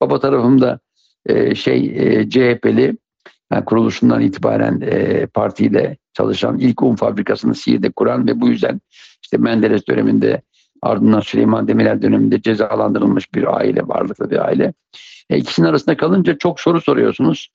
Baba 0.00 0.20
tarafım 0.20 0.60
da 0.60 0.78
e, 1.26 1.54
şey 1.54 1.92
e, 1.96 2.30
CHP'li 2.30 2.96
yani 3.52 3.64
kuruluşundan 3.64 4.20
itibaren 4.20 4.80
e, 4.80 5.26
partiyle 5.26 5.96
çalışan 6.12 6.58
ilk 6.58 6.82
un 6.82 6.96
fabrikasını 6.96 7.54
Siirt'te 7.54 7.90
kuran 7.90 8.26
ve 8.26 8.40
bu 8.40 8.48
yüzden 8.48 8.80
işte 9.22 9.36
Menderes 9.36 9.86
döneminde 9.88 10.42
ardından 10.82 11.20
Süleyman 11.20 11.68
Demirel 11.68 12.02
döneminde 12.02 12.42
cezalandırılmış 12.42 13.34
bir 13.34 13.56
aile, 13.56 13.88
varlıklı 13.88 14.30
bir 14.30 14.44
aile. 14.46 14.72
E, 15.30 15.62
arasında 15.62 15.96
kalınca 15.96 16.38
çok 16.38 16.60
soru 16.60 16.80
soruyorsunuz. 16.80 17.48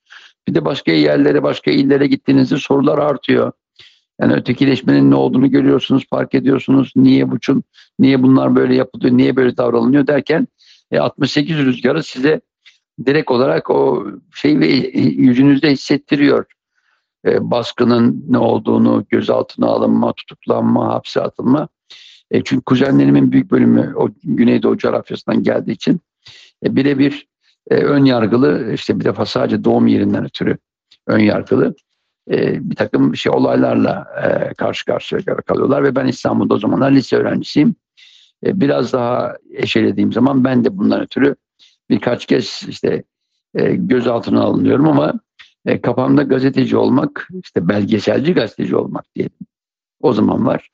Bir 0.48 0.54
de 0.54 0.64
başka 0.64 0.92
yerlere, 0.92 1.42
başka 1.42 1.70
illere 1.70 2.06
gittiğinizde 2.06 2.56
sorular 2.56 2.98
artıyor. 2.98 3.52
Yani 4.20 4.32
ötekileşmenin 4.32 5.10
ne 5.10 5.14
olduğunu 5.14 5.50
görüyorsunuz, 5.50 6.04
fark 6.10 6.34
ediyorsunuz. 6.34 6.92
Niye 6.96 7.30
buçun, 7.30 7.64
niye 7.98 8.22
bunlar 8.22 8.56
böyle 8.56 8.74
yapılıyor, 8.74 9.16
niye 9.16 9.36
böyle 9.36 9.56
davranılıyor 9.56 10.06
derken 10.06 10.48
e, 10.90 10.98
68 10.98 11.58
rüzgarı 11.58 12.02
size 12.02 12.40
direkt 13.06 13.30
olarak 13.30 13.70
o 13.70 14.06
şey 14.34 14.60
ve 14.60 14.66
yüzünüzde 14.96 15.70
hissettiriyor. 15.70 16.44
E, 17.26 17.50
baskının 17.50 18.24
ne 18.28 18.38
olduğunu, 18.38 19.04
gözaltına 19.08 19.66
alınma, 19.66 20.12
tutuklanma, 20.12 20.94
hapse 20.94 21.20
atılma. 21.20 21.68
E, 22.30 22.42
çünkü 22.44 22.62
kuzenlerimin 22.62 23.32
büyük 23.32 23.50
bölümü 23.50 23.92
o 23.96 24.08
Güneydoğu 24.24 24.78
coğrafyasından 24.78 25.42
geldiği 25.42 25.72
için 25.72 26.00
e, 26.66 26.76
birebir 26.76 27.26
e, 27.70 27.74
ön 27.74 28.04
yargılı 28.04 28.72
işte 28.72 29.00
bir 29.00 29.04
defa 29.04 29.26
sadece 29.26 29.64
doğum 29.64 29.86
yerinden 29.86 30.24
ötürü 30.24 30.58
ön 31.06 31.18
yargılı 31.18 31.74
e, 32.30 32.70
bir 32.70 32.76
takım 32.76 33.16
şey 33.16 33.32
olaylarla 33.32 34.06
e, 34.22 34.54
karşı 34.54 34.84
karşıya 34.84 35.20
kalıyorlar 35.22 35.84
ve 35.84 35.94
ben 35.94 36.06
İstanbul'da 36.06 36.54
o 36.54 36.58
zamanlar 36.58 36.90
lise 36.90 37.16
öğrencisiyim. 37.16 37.74
E, 38.46 38.60
biraz 38.60 38.92
daha 38.92 39.36
eşelediğim 39.54 40.12
zaman 40.12 40.44
ben 40.44 40.64
de 40.64 40.78
bundan 40.78 41.00
ötürü 41.00 41.36
birkaç 41.90 42.26
kez 42.26 42.62
işte 42.68 43.02
e, 43.54 43.74
gözaltına 43.74 44.42
alınıyorum 44.42 44.88
ama 44.88 45.14
e, 45.66 45.80
kafamda 45.80 46.22
gazeteci 46.22 46.76
olmak, 46.76 47.28
işte 47.44 47.68
belgeselci 47.68 48.34
gazeteci 48.34 48.76
olmak 48.76 49.14
diyelim. 49.14 49.36
O 50.00 50.12
zaman 50.12 50.46
var. 50.46 50.68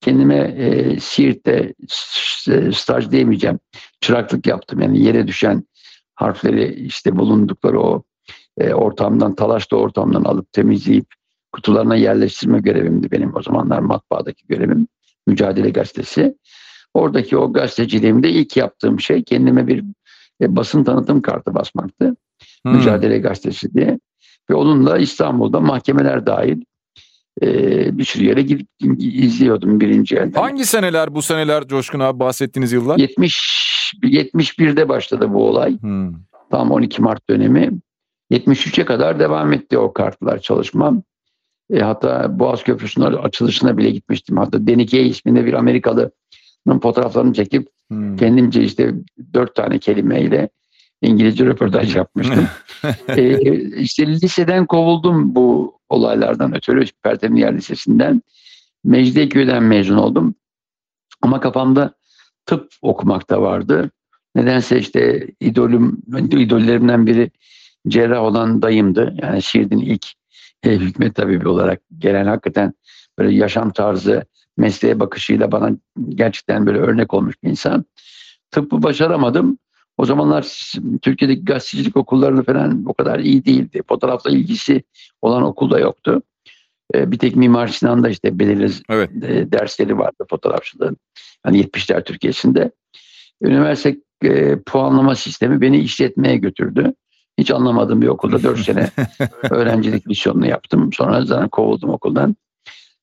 Kendime 0.00 0.36
e, 0.36 1.00
Siirt'te 1.00 1.74
staj 2.72 3.10
diyemeyeceğim. 3.10 3.58
Çıraklık 4.00 4.46
yaptım. 4.46 4.80
Yani 4.80 5.02
yere 5.02 5.26
düşen 5.26 5.64
harfleri 6.14 6.74
işte 6.74 7.16
bulundukları 7.16 7.80
o 7.80 8.02
e, 8.58 8.74
ortamdan, 8.74 9.34
talaşlı 9.34 9.76
ortamdan 9.76 10.24
alıp 10.24 10.52
temizleyip 10.52 11.06
kutularına 11.52 11.96
yerleştirme 11.96 12.60
görevimdi 12.60 13.10
benim 13.10 13.36
o 13.36 13.42
zamanlar 13.42 13.78
matbaadaki 13.78 14.46
görevim. 14.46 14.88
Mücadele 15.26 15.70
Gazetesi. 15.70 16.34
Oradaki 16.94 17.36
o 17.36 17.52
gazeteciliğimde 17.52 18.30
ilk 18.30 18.56
yaptığım 18.56 19.00
şey 19.00 19.22
kendime 19.22 19.66
bir 19.66 19.84
e, 20.40 20.56
basın 20.56 20.84
tanıtım 20.84 21.22
kartı 21.22 21.54
basmaktı. 21.54 22.16
Hmm. 22.62 22.76
Mücadele 22.76 23.18
Gazetesi 23.18 23.74
diye. 23.74 23.98
Ve 24.50 24.54
onunla 24.54 24.98
İstanbul'da 24.98 25.60
mahkemeler 25.60 26.26
dahil 26.26 26.62
e, 27.42 27.48
bir 27.98 28.04
sürü 28.04 28.24
yere 28.24 28.42
gidip 28.42 28.68
izliyordum 28.98 29.80
birinci 29.80 30.16
elden. 30.16 30.40
Hangi 30.40 30.66
seneler 30.66 31.14
bu 31.14 31.22
seneler 31.22 31.68
Coşkun 31.68 32.00
abi 32.00 32.18
bahsettiğiniz 32.18 32.72
yıllar? 32.72 32.98
70 32.98 33.73
71'de 34.02 34.88
başladı 34.88 35.32
bu 35.32 35.48
olay. 35.48 35.80
Hmm. 35.80 36.12
Tam 36.50 36.70
12 36.70 37.02
Mart 37.02 37.30
dönemi. 37.30 37.70
73'e 38.30 38.84
kadar 38.84 39.20
devam 39.20 39.52
etti 39.52 39.78
o 39.78 39.92
kartlar 39.92 40.38
çalışmam. 40.38 41.02
E, 41.70 41.80
hatta 41.80 42.38
Boğaz 42.38 42.62
Köprüsü'nün 42.62 43.04
açılışına 43.04 43.76
bile 43.76 43.90
gitmiştim. 43.90 44.36
Hatta 44.36 44.66
Denike 44.66 45.02
isminde 45.02 45.46
bir 45.46 45.52
Amerikalı'nın 45.52 46.80
fotoğraflarını 46.82 47.32
çekip 47.32 47.68
hmm. 47.90 48.16
kendimce 48.16 48.62
işte 48.62 48.94
dört 49.34 49.54
tane 49.54 49.78
kelimeyle 49.78 50.48
İngilizce 51.02 51.46
röportaj 51.46 51.96
yapmıştım. 51.96 52.48
e, 53.08 53.40
işte 53.80 54.06
liseden 54.06 54.66
kovuldum 54.66 55.34
bu 55.34 55.78
olaylardan 55.88 56.56
ötürü. 56.56 56.84
Pertemin 57.02 57.40
Yer 57.40 57.56
Lisesi'nden. 57.56 58.22
Mecidiyeköy'den 58.84 59.62
mezun 59.62 59.96
oldum. 59.96 60.34
Ama 61.22 61.40
kafamda 61.40 61.94
tıp 62.46 62.72
okumakta 62.82 63.42
vardı. 63.42 63.90
Nedense 64.34 64.78
işte 64.78 65.28
idolüm, 65.40 66.02
idollerimden 66.18 67.06
biri 67.06 67.30
cerrah 67.88 68.22
olan 68.22 68.62
dayımdı. 68.62 69.14
Yani 69.22 69.42
Şiirdin 69.42 69.78
ilk 69.78 70.06
e, 70.62 70.70
hükmet 70.70 71.14
tabibi 71.14 71.48
olarak 71.48 71.80
gelen 71.98 72.26
hakikaten 72.26 72.74
böyle 73.18 73.34
yaşam 73.36 73.70
tarzı, 73.72 74.24
mesleğe 74.56 75.00
bakışıyla 75.00 75.52
bana 75.52 75.70
gerçekten 76.08 76.66
böyle 76.66 76.78
örnek 76.78 77.14
olmuş 77.14 77.34
bir 77.42 77.50
insan. 77.50 77.84
Tıbbı 78.50 78.82
başaramadım. 78.82 79.58
O 79.98 80.04
zamanlar 80.04 80.72
Türkiye'deki 81.02 81.44
gazetecilik 81.44 81.96
okullarını 81.96 82.44
falan 82.44 82.84
o 82.86 82.94
kadar 82.94 83.18
iyi 83.18 83.44
değildi. 83.44 83.82
Fotoğrafla 83.88 84.30
ilgisi 84.30 84.82
olan 85.22 85.42
okul 85.42 85.70
da 85.70 85.78
yoktu. 85.78 86.22
E, 86.94 87.10
bir 87.10 87.18
tek 87.18 87.36
Mimar 87.36 87.68
Sinan'da 87.68 88.08
işte 88.08 88.38
belirli 88.38 88.70
evet. 88.88 89.10
E, 89.22 89.52
dersleri 89.52 89.98
vardı 89.98 90.24
fotoğrafçılığın. 90.30 90.96
Hani 91.44 91.60
70'ler 91.60 92.04
Türkiye'sinde. 92.04 92.70
Üniversite 93.42 93.96
e, 94.24 94.58
puanlama 94.66 95.14
sistemi 95.14 95.60
beni 95.60 95.78
işletmeye 95.78 96.36
götürdü. 96.36 96.94
Hiç 97.38 97.50
anlamadığım 97.50 98.02
bir 98.02 98.08
okulda 98.08 98.42
4 98.42 98.60
sene 98.60 98.90
öğrencilik 99.50 100.06
misyonunu 100.06 100.46
yaptım. 100.46 100.92
Sonra 100.92 101.24
zaten 101.24 101.48
kovuldum 101.48 101.90
okuldan. 101.90 102.36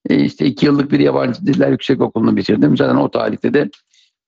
E 0.10 0.24
işte 0.24 0.46
iki 0.46 0.66
yıllık 0.66 0.92
bir 0.92 1.00
yabancı 1.00 1.46
diller 1.46 1.70
yüksek 1.70 2.02
okulunu 2.02 2.38
bitirdim. 2.38 2.78
Zaten 2.78 2.96
o 2.96 3.12
tarihte 3.12 3.54
de 3.54 3.70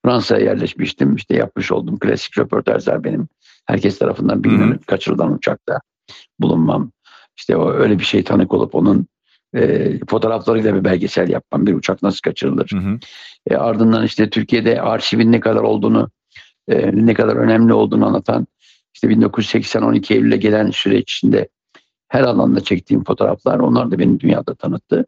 Fransa'ya 0.06 0.46
yerleşmiştim. 0.46 1.16
İşte 1.16 1.36
yapmış 1.36 1.72
olduğum 1.72 2.00
klasik 2.00 2.38
röportajlar 2.38 3.04
benim. 3.04 3.28
Herkes 3.66 4.00
tarafından 4.00 4.44
bilinen 4.44 4.78
kaçırılan 4.78 5.34
uçakta 5.34 5.80
bulunmam. 6.40 6.92
İşte 7.38 7.58
o 7.58 7.72
öyle 7.72 8.00
bir 8.00 8.04
şey 8.04 8.24
tanık 8.24 8.54
olup 8.54 8.76
onun 8.76 9.08
e, 9.56 9.92
fotoğraflarıyla 10.10 10.76
bir 10.76 10.84
belgesel 10.84 11.30
yapmam. 11.30 11.68
Bir 11.68 11.74
uçak 11.74 12.04
nasıl 12.04 12.20
kaçırılır? 12.24 12.70
Hı 12.74 12.78
hı. 12.78 13.00
E, 13.50 13.56
ardından 13.56 14.06
işte 14.06 14.30
Türkiye'de 14.30 14.82
arşivin 14.82 15.32
ne 15.32 15.40
kadar 15.40 15.62
olduğunu, 15.62 16.10
e, 16.68 17.06
ne 17.06 17.14
kadar 17.14 17.36
önemli 17.36 17.74
olduğunu 17.74 18.06
anlatan 18.06 18.48
işte 18.94 19.08
1980-12 19.08 20.14
Eylül'e 20.14 20.38
gelen 20.38 20.72
süreç 20.72 21.14
içinde 21.14 21.48
her 22.08 22.22
alanda 22.22 22.64
çektiğim 22.64 23.04
fotoğraflar 23.04 23.60
onlar 23.60 23.92
da 23.92 24.00
beni 24.00 24.20
dünyada 24.20 24.56
tanıttı. 24.56 25.06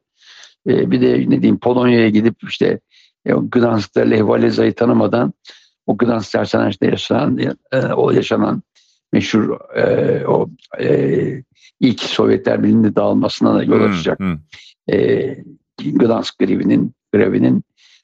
E, 0.67 0.91
bir 0.91 1.01
de 1.01 1.29
ne 1.29 1.41
diyeyim 1.41 1.59
Polonya'ya 1.59 2.09
gidip 2.09 2.35
işte 2.43 2.79
e, 3.25 3.31
Gdansk'ta 3.33 4.01
Lech 4.01 4.19
Walesa'yı 4.19 4.73
tanımadan 4.75 5.33
o 5.87 5.97
Gdansk 5.97 6.31
tersanajda 6.31 6.85
yaşanan 6.85 7.39
e, 7.71 7.79
o 7.79 8.11
yaşanan 8.11 8.63
meşhur 9.15 9.59
e, 9.75 10.27
o 10.27 10.49
e, 10.79 11.43
ilk 11.79 11.99
Sovyetler 11.99 12.63
Birliği'nde 12.63 12.95
dağılmasına 12.95 13.55
da 13.55 13.63
yol 13.63 13.79
hmm, 13.79 13.91
açacak 13.91 14.19
hmm, 14.19 14.27
hmm. 14.27 14.39
E, 14.99 15.37
Gdansk 15.83 16.39
grevinin 16.39 16.93
grevinin 17.13 17.63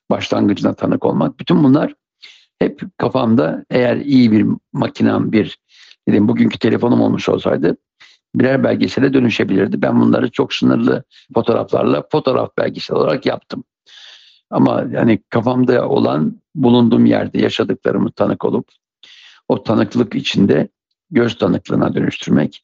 başlangıcına 0.10 0.74
tanık 0.74 1.06
olmak. 1.06 1.40
Bütün 1.40 1.64
bunlar 1.64 1.94
hep 2.60 2.82
kafamda 2.98 3.66
eğer 3.70 3.98
iyi 3.98 4.32
bir 4.32 4.46
makinem 4.74 5.32
bir 5.32 5.58
dedim 6.08 6.28
bugünkü 6.28 6.60
telefonum 6.60 7.02
olmuş 7.02 7.30
olsaydı 7.30 7.78
birer 8.36 8.64
belgesele 8.64 9.14
dönüşebilirdi. 9.14 9.82
Ben 9.82 10.02
bunları 10.02 10.32
çok 10.32 10.54
sınırlı 10.54 11.04
fotoğraflarla 11.34 12.04
fotoğraf 12.12 12.58
belgesel 12.58 12.98
olarak 12.98 13.26
yaptım. 13.26 13.64
Ama 14.50 14.86
yani 14.92 15.20
kafamda 15.30 15.90
olan 15.90 16.42
bulunduğum 16.56 17.06
yerde 17.06 17.42
yaşadıklarımı 17.42 18.12
tanık 18.12 18.46
olup 18.46 18.68
o 19.48 19.64
tanıklık 19.64 20.16
içinde 20.16 20.70
göz 21.12 21.38
tanıklığına 21.38 21.94
dönüştürmek 21.94 22.64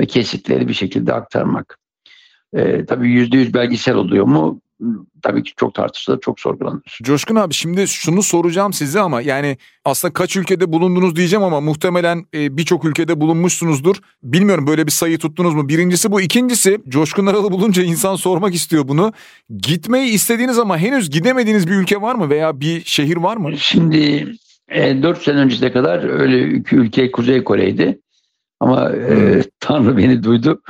ve 0.00 0.06
kesitleri 0.06 0.68
bir 0.68 0.74
şekilde 0.74 1.12
aktarmak. 1.12 1.78
Ee, 2.54 2.84
tabii 2.84 3.10
yüzde 3.10 3.36
yüz 3.36 3.54
belgesel 3.54 3.94
oluyor 3.94 4.24
mu? 4.24 4.60
tabii 5.22 5.42
ki 5.42 5.52
çok 5.56 5.74
tartışılır, 5.74 6.20
çok 6.20 6.40
sorgulanır. 6.40 6.98
Coşkun 7.02 7.36
abi 7.36 7.54
şimdi 7.54 7.88
şunu 7.88 8.22
soracağım 8.22 8.72
size 8.72 9.00
ama 9.00 9.20
yani 9.20 9.58
aslında 9.84 10.12
kaç 10.14 10.36
ülkede 10.36 10.72
bulundunuz 10.72 11.16
diyeceğim 11.16 11.42
ama 11.42 11.60
muhtemelen 11.60 12.26
e, 12.34 12.56
birçok 12.56 12.84
ülkede 12.84 13.20
bulunmuşsunuzdur. 13.20 13.96
Bilmiyorum 14.22 14.66
böyle 14.66 14.86
bir 14.86 14.92
sayı 14.92 15.18
tuttunuz 15.18 15.54
mu? 15.54 15.68
Birincisi 15.68 16.12
bu. 16.12 16.20
ikincisi 16.20 16.80
Coşkun 16.88 17.26
Aralı 17.26 17.52
bulunca 17.52 17.82
insan 17.82 18.16
sormak 18.16 18.54
istiyor 18.54 18.88
bunu. 18.88 19.12
Gitmeyi 19.58 20.12
istediğiniz 20.12 20.58
ama 20.58 20.78
henüz 20.78 21.10
gidemediğiniz 21.10 21.66
bir 21.66 21.74
ülke 21.74 22.02
var 22.02 22.14
mı 22.14 22.30
veya 22.30 22.60
bir 22.60 22.84
şehir 22.84 23.16
var 23.16 23.36
mı? 23.36 23.58
Şimdi 23.58 24.26
e, 24.68 25.02
4 25.02 25.22
sene 25.22 25.36
öncesine 25.36 25.72
kadar 25.72 26.20
öyle 26.20 26.48
iki 26.50 26.76
ülke 26.76 27.12
Kuzey 27.12 27.44
Kore'ydi. 27.44 27.98
Ama 28.60 28.90
e, 28.90 29.34
hmm. 29.34 29.42
Tanrı 29.60 29.96
beni 29.96 30.22
duydu. 30.22 30.62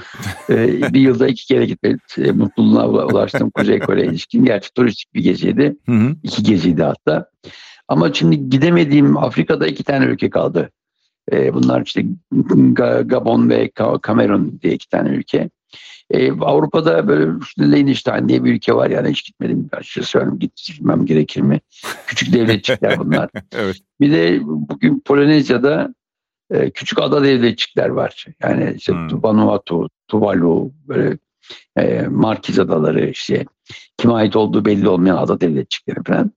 E, 0.50 0.92
bir 0.94 1.00
yılda 1.00 1.28
iki 1.28 1.46
kere 1.46 1.66
gitme 1.66 1.96
e, 2.18 2.30
mutluluğuna 2.32 2.86
ulaştım 3.06 3.50
Kuzey 3.50 3.78
Kore 3.78 4.06
ilişkin. 4.06 4.44
Gerçi 4.44 4.74
turistik 4.74 5.14
bir 5.14 5.22
geziydi. 5.22 5.76
Hmm. 5.84 6.10
İki 6.22 6.42
geziydi 6.42 6.82
hatta. 6.82 7.30
Ama 7.88 8.12
şimdi 8.12 8.50
gidemediğim 8.50 9.16
Afrika'da 9.16 9.66
iki 9.66 9.84
tane 9.84 10.04
ülke 10.04 10.30
kaldı. 10.30 10.70
E, 11.32 11.54
bunlar 11.54 11.82
işte 11.86 12.04
Gabon 13.04 13.50
ve 13.50 13.70
Kamerun 14.02 14.60
diye 14.62 14.74
iki 14.74 14.88
tane 14.88 15.08
ülke. 15.08 15.50
E, 16.10 16.32
Avrupa'da 16.32 17.08
böyle 17.08 17.32
Liechtenstein 17.60 18.28
diye 18.28 18.44
bir 18.44 18.54
ülke 18.54 18.74
var 18.74 18.90
yani 18.90 19.10
hiç 19.10 19.24
gitmedim. 19.24 19.68
Açıkçası 19.72 20.08
söyleyeyim 20.08 20.38
gitmem 20.38 21.06
gerekir 21.06 21.40
mi? 21.40 21.60
Küçük 22.06 22.32
devletçikler 22.32 22.98
bunlar. 22.98 23.30
evet. 23.52 23.76
Bir 24.00 24.12
de 24.12 24.40
bugün 24.42 25.00
Polonezya'da 25.00 25.94
e, 26.50 26.70
küçük 26.70 27.02
ada 27.02 27.24
devletçikler 27.24 27.88
var. 27.88 28.26
Yani 28.42 28.74
işte 28.76 28.92
hmm. 28.92 29.22
Vanuatu, 29.22 29.88
Tuvalu, 30.08 30.72
böyle 30.88 31.18
e, 31.76 32.02
Markiz 32.10 32.58
Adaları 32.58 33.10
işte 33.10 33.44
kime 33.98 34.14
ait 34.14 34.36
olduğu 34.36 34.64
belli 34.64 34.88
olmayan 34.88 35.16
ada 35.16 35.40
devletçikleri 35.40 36.02
falan. 36.06 36.32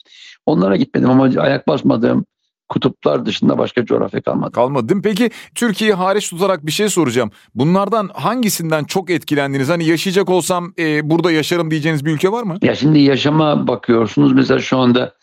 Onlara 0.46 0.76
gitmedim 0.76 1.10
ama 1.10 1.42
ayak 1.42 1.68
basmadığım 1.68 2.26
kutuplar 2.70 3.26
dışında 3.26 3.58
başka 3.58 3.86
coğrafya 3.86 4.22
kalmadı. 4.22 4.52
Kalmadı 4.52 4.90
değil 4.90 4.96
mi? 4.96 5.02
Peki 5.02 5.30
Türkiye'yi 5.56 5.94
hariç 5.94 6.30
tutarak 6.30 6.66
bir 6.66 6.72
şey 6.72 6.90
soracağım. 6.90 7.32
Bunlardan 7.56 8.10
hangisinden 8.14 8.84
çok 8.84 9.10
etkilendiniz? 9.10 9.70
Hani 9.70 9.86
yaşayacak 9.86 10.30
olsam 10.30 10.74
e, 10.80 11.10
burada 11.10 11.32
yaşarım 11.32 11.72
diyeceğiniz 11.72 12.06
bir 12.06 12.12
ülke 12.12 12.32
var 12.32 12.44
mı? 12.44 12.58
Ya 12.62 12.76
şimdi 12.76 13.00
yaşama 13.00 13.68
bakıyorsunuz. 13.68 14.34
Mesela 14.34 14.60
şu 14.60 14.78
anda 14.78 15.14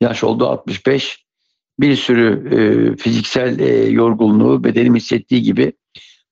yaş 0.00 0.24
oldu 0.24 0.46
65 0.46 1.24
bir 1.80 1.96
sürü 1.96 2.48
e, 2.54 2.96
fiziksel 2.96 3.58
e, 3.58 3.90
yorgunluğu 3.90 4.64
bedenim 4.64 4.94
hissettiği 4.94 5.42
gibi 5.42 5.72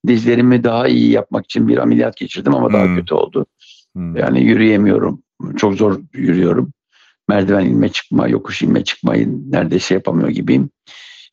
dizlerimi 0.07 0.65
daha 0.65 0.89
iyi 0.89 1.11
yapmak 1.11 1.45
için 1.45 1.69
bir 1.69 1.79
ameliyat 1.79 2.17
geçirdim 2.17 2.55
ama 2.55 2.67
hmm. 2.67 2.75
daha 2.75 2.95
kötü 2.95 3.15
oldu. 3.15 3.47
Hmm. 3.95 4.17
Yani 4.17 4.43
yürüyemiyorum. 4.43 5.23
Çok 5.57 5.75
zor 5.75 6.01
yürüyorum. 6.13 6.73
Merdiven 7.31 7.65
inme 7.65 7.89
çıkma, 7.89 8.29
yokuş 8.29 8.63
inme 8.63 8.85
çıkmayı 8.85 9.29
neredeyse 9.51 9.95
yapamıyor 9.95 10.29
gibiyim. 10.29 10.71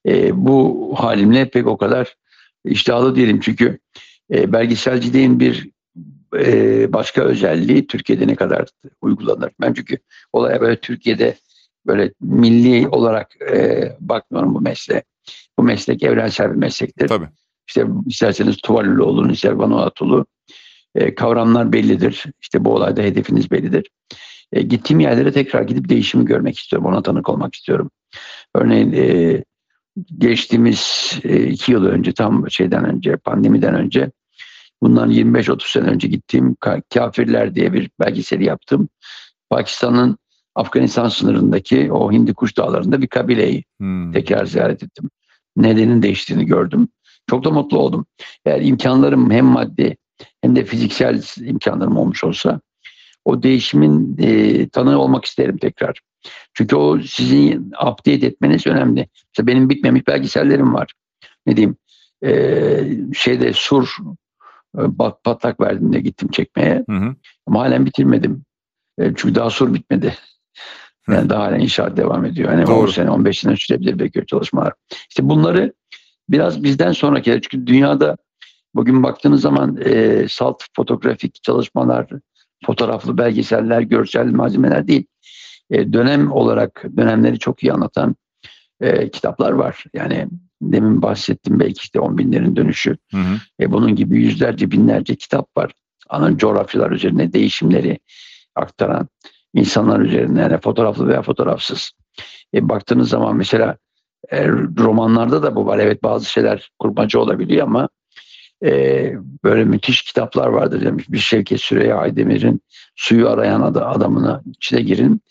E, 0.08 0.46
bu 0.46 0.94
halimle 0.98 1.50
pek 1.50 1.68
o 1.68 1.78
kadar 1.78 2.16
iştahlı 2.66 3.16
değilim. 3.16 3.40
Çünkü 3.40 3.80
e, 4.34 4.54
belgeselciliğin 4.54 5.40
bir 5.40 5.70
e, 6.36 6.94
başka 6.94 7.22
özelliği 7.22 7.88
Türkiye'de 7.88 8.28
ne 8.28 8.36
kadar 8.36 8.68
uygulanır. 9.02 9.52
Ben 9.62 9.74
çünkü 9.74 9.98
olaya 10.34 10.62
böyle 10.62 10.80
Türkiye'de 10.80 11.36
böyle 11.88 12.14
milli 12.22 12.88
olarak 12.88 13.42
e, 13.42 13.92
bakmıyorum 14.00 14.56
bu 14.56 14.62
mesleğe. 14.62 15.04
Bu 15.60 15.64
meslek 15.64 16.04
evrensel 16.04 16.52
bir 16.52 16.58
meslektir. 16.58 17.08
Tabii. 17.08 17.28
İşte 17.68 17.86
isterseniz 18.06 18.58
Tuvalulu 18.58 19.04
olun, 19.04 19.30
ister 19.30 19.52
Vanuatulu. 19.52 20.26
E, 20.96 21.16
kavramlar 21.16 21.74
bellidir. 21.74 22.26
İşte 22.42 22.66
bu 22.66 22.74
olayda 22.76 23.02
hedefiniz 23.02 23.52
bellidir. 23.52 23.90
E, 24.54 24.62
gittiğim 24.62 25.00
yerlere 25.00 25.32
tekrar 25.32 25.62
gidip 25.62 25.90
değişimi 25.90 26.26
görmek 26.26 26.58
istiyorum. 26.58 26.88
Ona 26.88 27.02
tanık 27.02 27.30
olmak 27.30 27.56
istiyorum. 27.56 27.92
Örneğin 28.56 28.94
e, 28.94 29.44
geçtiğimiz 30.18 31.12
e, 31.24 31.44
iki 31.44 31.72
yıl 31.72 31.86
önce 31.86 32.14
tam 32.14 32.52
şeyden 32.52 32.86
önce 32.86 33.18
pandemiden 33.18 33.76
önce 33.76 34.12
bundan 34.82 35.12
25-30 35.12 35.72
sene 35.72 35.86
önce 35.88 36.08
gittiğim 36.08 36.56
Kafirler 36.94 37.56
diye 37.56 37.74
bir 37.74 37.90
belgeseli 38.00 38.46
yaptım. 38.46 38.90
Pakistan'ın 39.50 40.18
Afganistan 40.56 41.10
sınırındaki 41.10 41.92
o 41.92 42.12
Hindi 42.12 42.34
Kuş 42.34 42.58
Dağları'nda 42.58 43.02
bir 43.02 43.08
kabileyi 43.08 43.64
hmm. 43.80 44.12
tekrar 44.12 44.46
ziyaret 44.46 44.84
ettim. 44.84 45.10
Nedenin 45.58 46.02
değiştiğini 46.02 46.46
gördüm. 46.46 46.88
Çok 47.30 47.44
da 47.44 47.52
mutlu 47.52 47.80
oldum. 47.80 48.06
Eğer 48.46 48.62
imkanlarım 48.62 49.32
hem 49.32 49.46
maddi 49.46 49.98
hem 50.42 50.56
de 50.56 50.66
fiziksel 50.66 51.24
imkanlarım 51.38 51.98
olmuş 51.98 52.24
olsa 52.24 52.62
o 53.28 53.44
değişimin 53.44 54.18
e, 54.20 54.70
tanığı 54.70 55.00
olmak 55.00 55.26
isterim 55.26 55.58
tekrar. 55.58 56.00
Çünkü 56.54 56.76
o 56.76 57.00
sizin 57.00 57.72
update 57.72 58.28
etmeniz 58.28 58.68
önemli. 58.68 59.08
Mesela 59.28 59.48
benim 59.48 59.70
bitmemiş 59.70 60.08
belgesellerim 60.08 60.74
var. 60.74 60.94
Ne 61.46 61.58
diyeyim? 61.58 61.76
E, 62.26 62.32
şeyde 63.14 63.54
Sur 63.54 63.98
e, 64.78 64.82
patlak 65.24 65.60
verdiğimde 65.60 66.00
gittim 66.00 66.30
çekmeye. 66.32 66.84
Hı 66.90 66.96
hı. 66.96 67.16
Ama 67.48 67.60
halen 67.60 67.86
bitirmedim. 67.86 68.44
E, 69.00 69.04
çünkü 69.16 69.36
daha 69.36 69.50
Sur 69.50 69.74
bitmedi. 69.74 70.14
Yani 71.10 71.30
daha 71.30 71.44
hala 71.44 71.58
inşaat 71.58 71.98
devam 71.98 72.26
ediyor. 72.26 72.52
Yani 72.52 72.68
Doğru. 72.68 72.76
10 72.76 72.88
sene 72.88 73.10
15 73.10 73.40
sene 73.40 73.56
sürebilir 73.58 74.00
belki 74.00 74.26
çalışmalar. 74.26 74.74
İşte 75.10 75.30
bunları 75.30 75.74
biraz 76.30 76.64
bizden 76.64 76.92
sonraki 76.92 77.32
çünkü 77.32 77.68
dünyada 77.68 78.18
bugün 78.76 79.04
baktığınız 79.04 79.42
zaman 79.42 79.78
e, 79.86 80.26
salt 80.30 80.64
fotoğrafik 80.76 81.44
çalışmalar, 81.44 82.08
fotoğraflı 82.66 83.18
belgeseller, 83.18 83.82
görsel 83.82 84.26
malzemeler 84.26 84.88
değil. 84.88 85.06
E, 85.72 85.94
dönem 85.94 86.32
olarak 86.32 86.86
dönemleri 86.98 87.40
çok 87.40 87.64
iyi 87.64 87.74
anlatan 87.74 88.16
e, 88.82 89.10
kitaplar 89.10 89.52
var. 89.52 89.84
Yani 89.94 90.28
demin 90.62 91.02
bahsettim 91.02 91.60
belki 91.60 91.80
işte 91.80 92.00
on 92.00 92.18
binlerin 92.18 92.56
dönüşü. 92.56 92.98
Hı 93.12 93.18
hı. 93.18 93.38
E, 93.60 93.72
bunun 93.72 93.96
gibi 93.96 94.18
yüzlerce 94.18 94.72
binlerce 94.72 95.16
kitap 95.16 95.58
var. 95.58 95.72
Ana 96.10 96.38
coğrafyalar 96.38 96.92
üzerine 96.92 97.34
değişimleri 97.34 98.00
aktaran 98.56 99.08
insanlar 99.54 100.00
üzerinde 100.00 100.40
yani 100.42 100.58
fotoğraflı 100.58 101.08
veya 101.08 101.22
fotoğrafsız. 101.22 101.92
E, 102.54 102.70
baktığınız 102.70 103.10
zaman 103.10 103.36
mesela 103.36 103.78
e, 104.32 104.48
romanlarda 104.78 105.44
da 105.44 105.56
bu 105.56 105.66
var. 105.66 105.80
Evet 105.80 106.04
bazı 106.04 106.26
şeyler 106.26 106.72
kurmaca 106.80 107.20
olabiliyor 107.20 107.68
ama 107.68 107.90
e, 108.66 109.14
böyle 109.44 109.64
müthiş 109.64 110.02
kitaplar 110.02 110.48
vardır 110.48 110.82
demiş. 110.86 111.06
Bir 111.10 111.18
Şevket 111.18 111.62
Süreyya 111.62 111.98
Aydemir'in 111.98 112.62
Suyu 112.96 113.30
Arayan 113.30 113.62
Adamına 113.62 114.42
içine 114.46 114.82
girin 114.82 115.22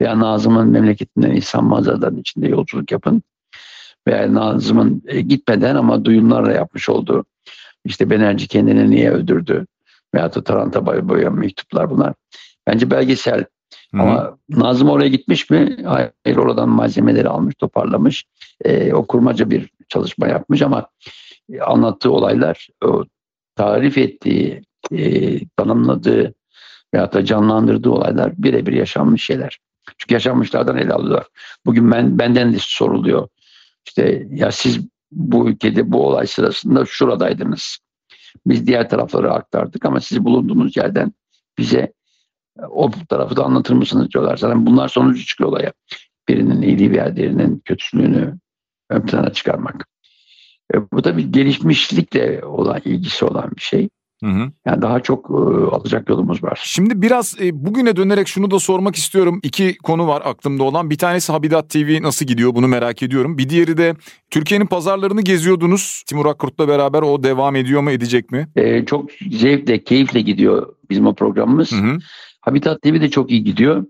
veya 0.00 0.20
Nazım'ın 0.20 0.68
memleketinden 0.68 1.30
İhsan 1.30 1.64
Mazar'dan 1.64 2.16
içinde 2.16 2.48
yolculuk 2.48 2.92
yapın. 2.92 3.22
Veya 4.08 4.34
Nazım'ın 4.34 5.02
e, 5.06 5.20
gitmeden 5.20 5.76
ama 5.76 6.04
duyumlarla 6.04 6.52
yapmış 6.52 6.88
olduğu 6.88 7.24
işte 7.84 8.10
Benerci 8.10 8.48
kendini 8.48 8.90
niye 8.90 9.10
öldürdü 9.10 9.66
veya 10.14 10.34
da 10.34 10.44
Taranta 10.44 11.08
Boya 11.08 11.30
mektuplar 11.30 11.90
bunlar. 11.90 12.14
Bence 12.66 12.90
belgesel 12.90 13.44
Hı-hı. 13.94 14.02
Ama 14.02 14.38
Nazım 14.48 14.88
oraya 14.88 15.08
gitmiş 15.08 15.50
mi? 15.50 15.76
Hayır 15.84 16.36
oradan 16.36 16.68
malzemeleri 16.68 17.28
almış, 17.28 17.54
toparlamış. 17.54 18.24
E, 18.64 18.92
o 18.92 19.06
kurmaca 19.06 19.50
bir 19.50 19.70
çalışma 19.88 20.28
yapmış 20.28 20.62
ama 20.62 20.86
anlattığı 21.66 22.10
olaylar, 22.10 22.68
o 22.84 23.04
tarif 23.56 23.98
ettiği, 23.98 24.62
e, 24.92 25.38
tanımladığı 25.56 26.34
veyahut 26.94 27.14
da 27.14 27.24
canlandırdığı 27.24 27.90
olaylar 27.90 28.32
birebir 28.38 28.72
yaşanmış 28.72 29.24
şeyler. 29.24 29.58
Çünkü 29.98 30.14
yaşanmışlardan 30.14 30.76
ele 30.76 30.92
alıyorlar. 30.92 31.26
Bugün 31.66 31.90
ben 31.90 32.18
benden 32.18 32.52
de 32.52 32.56
soruluyor. 32.60 33.28
İşte 33.86 34.26
ya 34.30 34.52
siz 34.52 34.80
bu 35.12 35.48
ülkede 35.48 35.92
bu 35.92 36.06
olay 36.06 36.26
sırasında 36.26 36.84
şuradaydınız. 36.84 37.78
Biz 38.46 38.66
diğer 38.66 38.90
tarafları 38.90 39.32
aktardık 39.32 39.84
ama 39.84 40.00
siz 40.00 40.24
bulunduğunuz 40.24 40.76
yerden 40.76 41.12
bize 41.58 41.92
O 42.70 42.90
tarafı 43.08 43.36
da 43.36 43.44
anlatır 43.44 43.74
mısınız 43.74 44.10
diyorlar. 44.10 44.36
Zaten 44.36 44.66
bunlar 44.66 44.88
sonucu 44.88 45.26
çıkıyor 45.26 45.50
olaya. 45.50 45.72
Birinin 46.28 46.62
iyiliği 46.62 46.90
veya 46.90 47.16
diğerinin 47.16 47.62
kötülüğünü 47.64 48.38
ön 48.90 49.00
plana 49.06 49.32
çıkarmak. 49.32 49.86
E, 50.74 50.90
bu 50.92 51.04
da 51.04 51.16
bir 51.16 51.32
gelişmişlikle 51.32 52.44
olan 52.44 52.80
ilgisi 52.84 53.24
olan 53.24 53.50
bir 53.56 53.60
şey. 53.60 53.88
Hı 54.24 54.30
hı. 54.30 54.50
Yani 54.66 54.82
daha 54.82 55.00
çok 55.00 55.30
e, 55.30 55.34
alacak 55.74 56.08
yolumuz 56.08 56.44
var. 56.44 56.60
Şimdi 56.64 57.02
biraz 57.02 57.36
e, 57.40 57.64
bugüne 57.66 57.96
dönerek 57.96 58.28
şunu 58.28 58.50
da 58.50 58.58
sormak 58.58 58.96
istiyorum. 58.96 59.40
İki 59.42 59.76
konu 59.78 60.06
var 60.06 60.22
aklımda 60.24 60.62
olan. 60.62 60.90
Bir 60.90 60.98
tanesi 60.98 61.32
Habidat 61.32 61.70
TV 61.70 62.02
nasıl 62.02 62.26
gidiyor 62.26 62.54
bunu 62.54 62.68
merak 62.68 63.02
ediyorum. 63.02 63.38
Bir 63.38 63.48
diğeri 63.48 63.76
de 63.76 63.94
Türkiye'nin 64.30 64.66
pazarlarını 64.66 65.22
geziyordunuz. 65.22 66.02
Timur 66.06 66.26
Akkurt'la 66.26 66.68
beraber 66.68 67.02
o 67.02 67.22
devam 67.22 67.56
ediyor 67.56 67.82
mu 67.82 67.90
edecek 67.90 68.30
mi? 68.30 68.48
E, 68.56 68.84
çok 68.84 69.10
zevkle, 69.30 69.84
keyifle 69.84 70.20
gidiyor 70.20 70.74
bizim 70.90 71.06
o 71.06 71.14
programımız. 71.14 71.72
Hı 71.72 71.76
hı. 71.76 71.98
Habitat 72.40 72.82
TV 72.82 73.00
de 73.00 73.10
çok 73.10 73.30
iyi 73.30 73.44
gidiyor. 73.44 73.84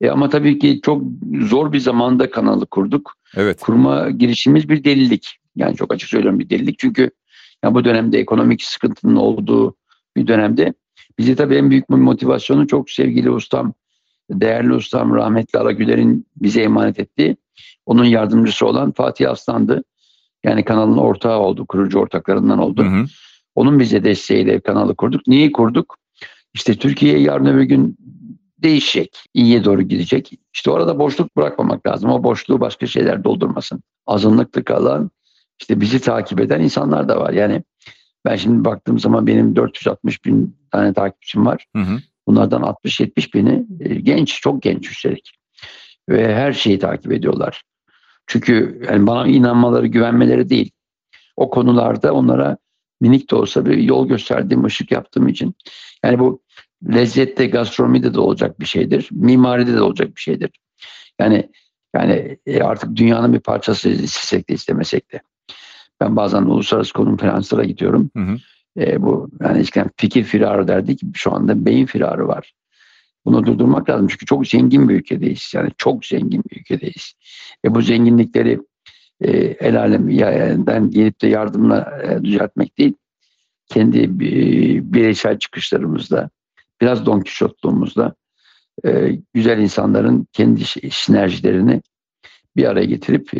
E, 0.00 0.10
ama 0.10 0.28
tabii 0.28 0.58
ki 0.58 0.80
çok 0.84 1.02
zor 1.40 1.72
bir 1.72 1.78
zamanda 1.78 2.30
kanalı 2.30 2.66
kurduk. 2.66 3.14
Evet. 3.36 3.60
Kurma 3.60 4.10
girişimiz 4.10 4.68
bir 4.68 4.84
delilik. 4.84 5.41
Yani 5.56 5.76
çok 5.76 5.94
açık 5.94 6.08
söylüyorum 6.08 6.38
bir 6.38 6.50
delilik. 6.50 6.78
Çünkü 6.78 7.10
yani 7.64 7.74
bu 7.74 7.84
dönemde 7.84 8.18
ekonomik 8.18 8.62
sıkıntının 8.62 9.16
olduğu 9.16 9.76
bir 10.16 10.26
dönemde 10.26 10.74
bizi 11.18 11.36
tabii 11.36 11.54
en 11.54 11.70
büyük 11.70 11.88
motivasyonu 11.88 12.66
çok 12.66 12.90
sevgili 12.90 13.30
ustam, 13.30 13.72
değerli 14.30 14.74
ustam 14.74 15.14
rahmetli 15.14 15.58
Alagüler'in 15.58 16.26
bize 16.36 16.62
emanet 16.62 17.00
ettiği 17.00 17.36
onun 17.86 18.04
yardımcısı 18.04 18.66
olan 18.66 18.92
Fatih 18.92 19.30
Aslan'dı. 19.30 19.84
Yani 20.44 20.64
kanalın 20.64 20.96
ortağı 20.96 21.38
oldu, 21.38 21.66
kurucu 21.66 21.98
ortaklarından 21.98 22.58
oldu. 22.58 22.84
Hı 22.84 22.88
hı. 22.88 23.04
Onun 23.54 23.80
bize 23.80 24.04
desteğiyle 24.04 24.60
kanalı 24.60 24.94
kurduk. 24.94 25.26
Niye 25.26 25.52
kurduk? 25.52 25.96
İşte 26.54 26.74
Türkiye 26.74 27.18
yarın 27.18 27.46
öbür 27.46 27.62
gün 27.62 27.96
değişecek, 28.58 29.24
iyiye 29.34 29.64
doğru 29.64 29.82
gidecek. 29.82 30.32
İşte 30.54 30.70
orada 30.70 30.98
boşluk 30.98 31.36
bırakmamak 31.36 31.86
lazım. 31.86 32.10
O 32.10 32.22
boşluğu 32.22 32.60
başka 32.60 32.86
şeyler 32.86 33.24
doldurmasın. 33.24 33.82
Azınlıkta 34.06 34.64
kalan 34.64 35.10
işte 35.62 35.80
bizi 35.80 36.00
takip 36.00 36.40
eden 36.40 36.60
insanlar 36.60 37.08
da 37.08 37.20
var. 37.20 37.32
Yani 37.32 37.62
ben 38.24 38.36
şimdi 38.36 38.64
baktığım 38.64 38.98
zaman 38.98 39.26
benim 39.26 39.56
460 39.56 40.24
bin 40.24 40.56
tane 40.70 40.92
takipçim 40.92 41.46
var. 41.46 41.66
Hı 41.76 41.82
hı. 41.82 41.98
Bunlardan 42.26 42.62
60-70 42.62 43.34
bini 43.34 43.66
e, 43.80 43.94
genç, 43.94 44.40
çok 44.40 44.62
genç 44.62 44.90
üstelik. 44.90 45.32
Ve 46.08 46.34
her 46.34 46.52
şeyi 46.52 46.78
takip 46.78 47.12
ediyorlar. 47.12 47.62
Çünkü 48.26 48.82
yani 48.88 49.06
bana 49.06 49.26
inanmaları, 49.26 49.86
güvenmeleri 49.86 50.48
değil. 50.48 50.70
O 51.36 51.50
konularda 51.50 52.12
onlara 52.12 52.56
minik 53.00 53.30
de 53.30 53.36
olsa 53.36 53.66
bir 53.66 53.76
yol 53.76 54.08
gösterdiğim, 54.08 54.64
ışık 54.64 54.92
yaptığım 54.92 55.28
için. 55.28 55.54
Yani 56.04 56.18
bu 56.18 56.42
lezzette, 56.94 57.46
gastronomide 57.46 58.14
de 58.14 58.20
olacak 58.20 58.60
bir 58.60 58.66
şeydir. 58.66 59.08
Mimaride 59.10 59.74
de 59.74 59.82
olacak 59.82 60.16
bir 60.16 60.20
şeydir. 60.20 60.50
Yani 61.20 61.50
yani 61.96 62.38
e, 62.46 62.62
artık 62.62 62.96
dünyanın 62.96 63.32
bir 63.32 63.40
parçası 63.40 63.88
istesek 63.88 64.48
de 64.48 64.54
istemesek 64.54 65.12
de. 65.12 65.20
Ben 66.02 66.16
bazen 66.16 66.42
uluslararası 66.42 66.92
konferanslara 66.92 67.64
gidiyorum. 67.64 68.10
Hı 68.16 68.22
hı. 68.22 68.36
E, 68.80 69.02
bu 69.02 69.30
yani 69.40 69.58
eskiden 69.58 69.90
fikir 69.96 70.24
firarı 70.24 70.68
derdik. 70.68 71.00
Şu 71.14 71.34
anda 71.34 71.64
beyin 71.66 71.86
firarı 71.86 72.28
var. 72.28 72.52
Bunu 73.24 73.46
durdurmak 73.46 73.90
lazım 73.90 74.06
çünkü 74.08 74.26
çok 74.26 74.46
zengin 74.46 74.88
bir 74.88 74.94
ülkedeyiz. 74.94 75.52
Yani 75.54 75.70
çok 75.78 76.06
zengin 76.06 76.42
bir 76.50 76.60
ülkedeyiz. 76.60 77.12
E, 77.64 77.74
bu 77.74 77.82
zenginlikleri 77.82 78.60
e, 79.20 79.30
el 79.36 79.80
alemden 79.80 80.90
gelip 80.90 81.22
de 81.22 81.26
yardımla 81.26 82.02
e, 82.02 82.24
düzeltmek 82.24 82.78
değil. 82.78 82.94
Kendi 83.66 83.98
e, 83.98 84.08
bireysel 84.92 85.38
çıkışlarımızda, 85.38 86.30
biraz 86.80 87.06
Don 87.06 87.20
Kişotluğumuzda 87.20 88.14
e, 88.84 89.18
güzel 89.34 89.58
insanların 89.58 90.26
kendi 90.32 90.64
sinerjilerini 90.90 91.82
bir 92.56 92.64
araya 92.64 92.84
getirip 92.84 93.32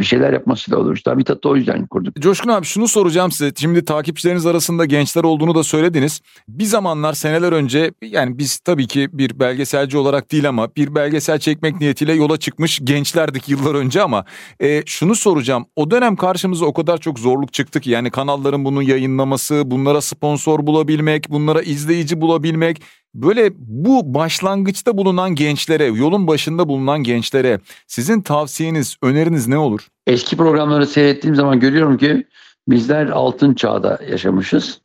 bir 0.00 0.04
şeyler 0.04 0.32
yapmasıyla 0.32 0.78
olur. 0.78 0.96
İşte 0.96 1.10
Habitat'ı 1.10 1.48
o 1.48 1.56
yüzden 1.56 1.86
kurduk. 1.86 2.16
Coşkun 2.20 2.50
abi 2.50 2.66
şunu 2.66 2.88
soracağım 2.88 3.32
size. 3.32 3.52
Şimdi 3.56 3.84
takipçileriniz 3.84 4.46
arasında 4.46 4.84
gençler 4.84 5.24
olduğunu 5.24 5.54
da 5.54 5.62
söylediniz. 5.62 6.20
Bir 6.48 6.64
zamanlar 6.64 7.12
seneler 7.12 7.52
önce 7.52 7.90
yani 8.02 8.38
biz 8.38 8.58
tabii 8.58 8.86
ki 8.86 9.08
bir 9.12 9.40
belgeselci 9.40 9.98
olarak 9.98 10.32
değil 10.32 10.48
ama 10.48 10.68
bir 10.76 10.94
belgesel 10.94 11.38
çekmek 11.38 11.80
niyetiyle 11.80 12.12
yola 12.12 12.36
çıkmış 12.36 12.80
gençlerdik 12.84 13.48
yıllar 13.48 13.74
önce 13.74 14.02
ama 14.02 14.24
e, 14.60 14.82
şunu 14.86 15.14
soracağım. 15.14 15.66
O 15.76 15.90
dönem 15.90 16.16
karşımıza 16.16 16.66
o 16.66 16.72
kadar 16.72 16.98
çok 16.98 17.18
zorluk 17.18 17.52
çıktı 17.52 17.80
ki 17.80 17.90
yani 17.90 18.10
kanalların 18.10 18.64
bunu 18.64 18.82
yayınlaması, 18.82 19.62
bunlara 19.64 20.00
sponsor 20.00 20.66
bulabilmek, 20.66 21.30
bunlara 21.30 21.62
izleyici 21.62 22.20
bulabilmek 22.20 22.82
Böyle 23.14 23.52
bu 23.58 24.14
başlangıçta 24.14 24.96
bulunan 24.96 25.34
gençlere, 25.34 25.84
yolun 25.84 26.26
başında 26.26 26.68
bulunan 26.68 27.02
gençlere 27.02 27.60
sizin 27.86 28.20
tavsiyeniz, 28.20 28.96
öneriniz 29.02 29.48
ne 29.48 29.58
olur? 29.58 29.88
Eski 30.06 30.36
programları 30.36 30.86
seyrettiğim 30.86 31.36
zaman 31.36 31.60
görüyorum 31.60 31.98
ki 31.98 32.26
bizler 32.68 33.06
altın 33.06 33.54
çağda 33.54 33.98
yaşamışız. 34.10 34.80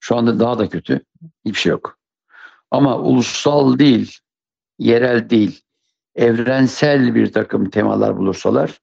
Şu 0.00 0.16
anda 0.16 0.40
daha 0.40 0.58
da 0.58 0.68
kötü. 0.68 1.00
Hiçbir 1.44 1.58
şey 1.58 1.70
yok. 1.70 1.98
Ama 2.70 2.98
ulusal 2.98 3.78
değil, 3.78 4.18
yerel 4.78 5.30
değil, 5.30 5.60
evrensel 6.14 7.14
bir 7.14 7.32
takım 7.32 7.70
temalar 7.70 8.16
bulursalar 8.16 8.78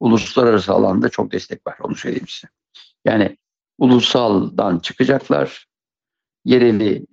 uluslararası 0.00 0.72
alanda 0.72 1.08
çok 1.08 1.32
destek 1.32 1.66
var. 1.66 1.76
Onu 1.80 1.94
söyleyeyim 1.94 2.28
size. 2.28 2.48
Yani 3.04 3.36
ulusaldan 3.78 4.78
çıkacaklar. 4.78 5.66
Yereli 6.44 7.06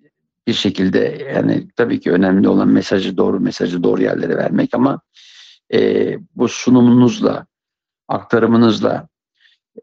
bir 0.51 0.55
şekilde 0.55 1.27
yani 1.35 1.67
tabii 1.75 1.99
ki 1.99 2.11
önemli 2.11 2.47
olan 2.47 2.67
mesajı 2.67 3.17
doğru 3.17 3.39
mesajı 3.39 3.83
doğru 3.83 4.03
yerlere 4.03 4.37
vermek 4.37 4.73
ama 4.73 5.01
e, 5.73 5.79
bu 6.35 6.47
sunumunuzla 6.47 7.45
aktarımınızla 8.07 9.07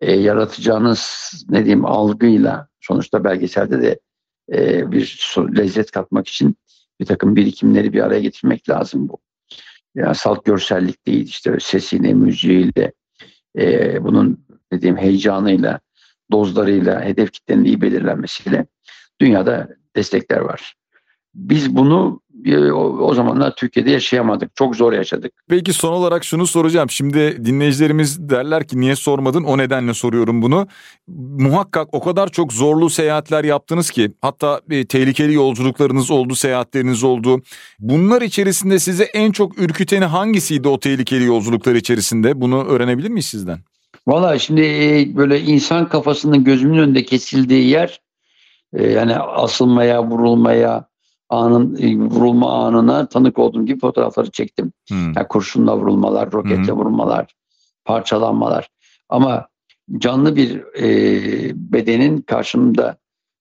e, 0.00 0.12
yaratacağınız 0.12 1.32
ne 1.48 1.64
diyeyim 1.64 1.84
algıyla 1.84 2.68
sonuçta 2.80 3.24
belgeselde 3.24 3.82
de 3.82 4.00
e, 4.52 4.92
bir 4.92 5.34
lezzet 5.56 5.90
katmak 5.90 6.28
için 6.28 6.56
bir 7.00 7.06
takım 7.06 7.36
birikimleri 7.36 7.92
bir 7.92 8.00
araya 8.00 8.20
getirmek 8.20 8.68
lazım 8.68 9.08
bu. 9.08 9.18
Yani 9.94 10.14
salt 10.14 10.44
görsellik 10.44 11.06
değil 11.06 11.26
işte 11.26 11.56
sesiyle, 11.60 12.14
müziğiyle, 12.14 12.92
e, 13.58 14.04
bunun 14.04 14.46
dediğim 14.72 14.96
heyecanıyla, 14.96 15.80
dozlarıyla, 16.32 17.04
hedef 17.04 17.32
kitlenin 17.32 17.64
iyi 17.64 17.80
belirlenmesiyle 17.80 18.66
dünyada 19.20 19.68
destekler 19.98 20.40
var. 20.40 20.74
Biz 21.34 21.76
bunu 21.76 22.20
e, 22.44 22.72
o 22.72 23.14
zamanlar 23.14 23.54
Türkiye'de 23.56 23.90
yaşayamadık. 23.90 24.56
Çok 24.56 24.76
zor 24.76 24.92
yaşadık. 24.92 25.32
Peki 25.48 25.72
son 25.72 25.92
olarak 25.92 26.24
şunu 26.24 26.46
soracağım. 26.46 26.90
Şimdi 26.90 27.44
dinleyicilerimiz 27.44 28.28
derler 28.28 28.66
ki 28.66 28.80
niye 28.80 28.96
sormadın? 28.96 29.44
O 29.44 29.58
nedenle 29.58 29.94
soruyorum 29.94 30.42
bunu. 30.42 30.66
Muhakkak 31.38 31.88
o 31.92 32.00
kadar 32.00 32.28
çok 32.28 32.52
zorlu 32.52 32.90
seyahatler 32.90 33.44
yaptınız 33.44 33.90
ki 33.90 34.12
hatta 34.20 34.60
e, 34.70 34.86
tehlikeli 34.86 35.34
yolculuklarınız 35.34 36.10
oldu, 36.10 36.34
seyahatleriniz 36.34 37.04
oldu. 37.04 37.42
Bunlar 37.78 38.22
içerisinde 38.22 38.78
size 38.78 39.04
en 39.04 39.32
çok 39.32 39.58
ürküteni 39.58 40.04
hangisiydi 40.04 40.68
o 40.68 40.80
tehlikeli 40.80 41.24
yolculuklar 41.24 41.74
içerisinde? 41.74 42.40
Bunu 42.40 42.64
öğrenebilir 42.64 43.10
miyiz 43.10 43.26
sizden? 43.26 43.58
Valla 44.06 44.38
şimdi 44.38 44.60
e, 44.60 45.16
böyle 45.16 45.40
insan 45.40 45.88
kafasının 45.88 46.44
gözümün 46.44 46.78
önünde 46.78 47.04
kesildiği 47.04 47.68
yer 47.68 48.00
e, 48.72 48.86
yani 48.86 49.16
asılmaya, 49.16 50.04
vurulmaya, 50.04 50.88
anın 51.28 51.76
e, 51.76 51.96
vurulma 51.96 52.66
anına 52.66 53.08
tanık 53.08 53.38
olduğum 53.38 53.66
gibi 53.66 53.80
fotoğrafları 53.80 54.30
çektim. 54.30 54.72
Hmm. 54.88 55.12
Yani 55.12 55.28
kurşunla 55.28 55.76
vurulmalar, 55.76 56.32
roketle 56.32 56.72
hmm. 56.72 56.78
vurulmalar, 56.78 57.34
parçalanmalar. 57.84 58.68
Ama 59.08 59.48
canlı 59.98 60.36
bir 60.36 60.62
e, 60.80 61.52
bedenin 61.72 62.20
karşımda 62.20 62.96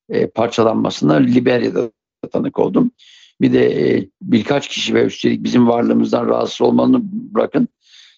e, 0.10 0.28
parçalanmasına 0.28 1.14
Liberya'da 1.14 1.92
tanık 2.32 2.60
oldum. 2.60 2.92
Bir 3.42 3.54
de 3.54 3.90
e, 3.90 4.10
birkaç 4.22 4.68
kişi 4.68 4.94
ve 4.94 5.06
üstelik 5.06 5.44
bizim 5.44 5.68
varlığımızdan 5.68 6.28
rahatsız 6.28 6.62
olmanı 6.62 7.00
bırakın. 7.04 7.68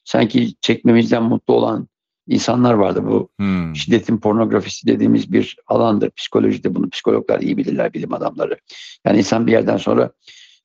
Sanki 0.05 0.53
çekmemizden 0.61 1.23
mutlu 1.23 1.53
olan 1.53 1.87
insanlar 2.29 2.73
vardı. 2.73 3.03
Bu 3.05 3.29
hmm. 3.37 3.75
şiddetin 3.75 4.17
pornografisi 4.17 4.87
dediğimiz 4.87 5.31
bir 5.31 5.57
alandır. 5.67 6.09
Psikolojide 6.09 6.75
bunu 6.75 6.89
psikologlar 6.89 7.39
iyi 7.39 7.57
bilirler, 7.57 7.93
bilim 7.93 8.13
adamları. 8.13 8.57
Yani 9.05 9.17
insan 9.17 9.47
bir 9.47 9.51
yerden 9.51 9.77
sonra 9.77 10.11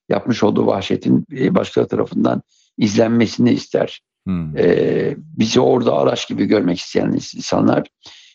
yapmış 0.09 0.43
olduğu 0.43 0.67
vahşetin 0.67 1.25
e, 1.31 1.55
başkaları 1.55 1.89
tarafından 1.89 2.41
izlenmesini 2.77 3.51
ister. 3.51 4.01
Hmm. 4.25 4.57
Ee, 4.57 5.15
bizi 5.17 5.59
orada 5.59 5.93
araç 5.93 6.27
gibi 6.29 6.45
görmek 6.45 6.79
isteyen 6.79 7.11
insanlar 7.11 7.87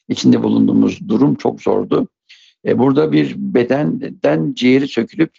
içinde 0.08 0.42
bulunduğumuz 0.42 1.08
durum 1.08 1.34
çok 1.34 1.62
zordu. 1.62 2.08
Ee, 2.64 2.78
burada 2.78 3.12
bir 3.12 3.34
bedenden 3.36 4.54
ciğeri 4.54 4.88
sökülüp 4.88 5.30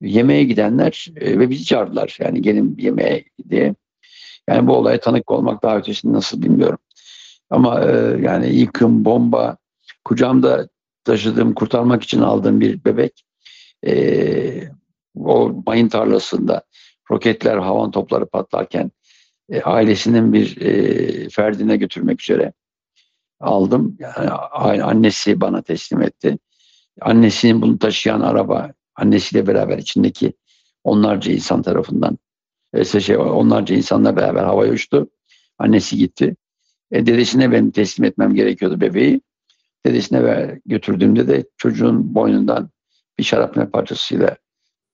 yemeğe 0.00 0.44
gidenler 0.44 1.06
e, 1.16 1.38
ve 1.38 1.50
bizi 1.50 1.64
çağırdılar. 1.64 2.16
Yani 2.20 2.42
gelin 2.42 2.76
yemeğe 2.78 3.24
diye. 3.50 3.74
Yani 4.48 4.66
bu 4.66 4.76
olaya 4.76 5.00
tanık 5.00 5.30
olmak 5.30 5.62
daha 5.62 5.78
ötesini 5.78 6.12
nasıl 6.12 6.42
bilmiyorum. 6.42 6.78
Ama 7.50 7.80
e, 7.80 8.18
yani 8.22 8.54
yıkım, 8.54 9.04
bomba, 9.04 9.56
kucağımda 10.04 10.68
taşıdığım, 11.04 11.54
kurtarmak 11.54 12.02
için 12.02 12.20
aldığım 12.20 12.60
bir 12.60 12.84
bebek 12.84 13.24
e, 13.86 14.70
o 15.14 15.62
mayın 15.66 15.88
tarlasında 15.88 16.62
roketler, 17.10 17.56
havan 17.56 17.90
topları 17.90 18.26
patlarken 18.26 18.90
e, 19.50 19.60
ailesinin 19.62 20.32
bir 20.32 20.58
ferdine 21.30 21.76
götürmek 21.76 22.22
üzere 22.22 22.52
aldım. 23.40 23.96
Yani 24.00 24.82
annesi 24.82 25.40
bana 25.40 25.62
teslim 25.62 26.02
etti. 26.02 26.38
Annesinin 27.00 27.62
bunu 27.62 27.78
taşıyan 27.78 28.20
araba 28.20 28.72
annesiyle 28.96 29.46
beraber 29.46 29.78
içindeki 29.78 30.32
onlarca 30.84 31.32
insan 31.32 31.62
tarafından 31.62 32.18
şey, 33.00 33.16
onlarca 33.16 33.74
insanla 33.74 34.16
beraber 34.16 34.44
havaya 34.44 34.72
uçtu. 34.72 35.08
Annesi 35.58 35.96
gitti. 35.96 36.36
E, 36.92 37.06
dedesine 37.06 37.52
ben 37.52 37.70
teslim 37.70 38.04
etmem 38.04 38.34
gerekiyordu 38.34 38.80
bebeği. 38.80 39.20
Dedesine 39.86 40.24
ver, 40.24 40.58
götürdüğümde 40.66 41.28
de 41.28 41.44
çocuğun 41.56 42.14
boynundan 42.14 42.70
bir 43.18 43.24
şarapnel 43.24 43.70
parçasıyla 43.70 44.36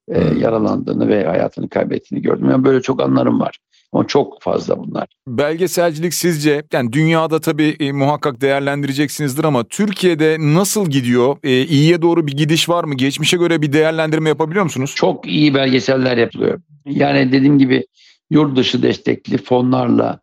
e, 0.09 0.31
hmm. 0.31 0.41
yaralandığını 0.41 1.09
ve 1.09 1.25
hayatını 1.25 1.69
kaybettiğini 1.69 2.23
gördüm. 2.23 2.51
Yani 2.51 2.65
böyle 2.65 2.83
çok 2.83 3.03
anlarım 3.03 3.41
var. 3.41 3.59
Ama 3.93 4.07
çok 4.07 4.43
fazla 4.43 4.79
bunlar. 4.79 5.09
Belgeselcilik 5.29 6.15
sizce 6.15 6.63
yani 6.73 6.93
dünyada 6.93 7.41
tabii 7.41 7.77
e, 7.81 7.93
muhakkak 7.93 8.41
değerlendireceksinizdir 8.41 9.45
ama 9.45 9.65
Türkiye'de 9.65 10.37
nasıl 10.41 10.91
gidiyor? 10.91 11.37
E, 11.43 11.65
iyiye 11.65 12.03
doğru 12.03 12.27
bir 12.27 12.33
gidiş 12.33 12.69
var 12.69 12.85
mı? 12.85 12.95
Geçmişe 12.95 13.37
göre 13.37 13.63
bir 13.63 13.73
değerlendirme 13.73 14.29
yapabiliyor 14.29 14.65
musunuz? 14.65 14.93
Çok 14.97 15.27
iyi 15.27 15.55
belgeseller 15.55 16.17
yapılıyor. 16.17 16.61
Yani 16.87 17.33
dediğim 17.33 17.59
gibi 17.59 17.87
yurt 18.31 18.57
dışı 18.57 18.83
destekli 18.83 19.39
fonlarla 19.39 20.21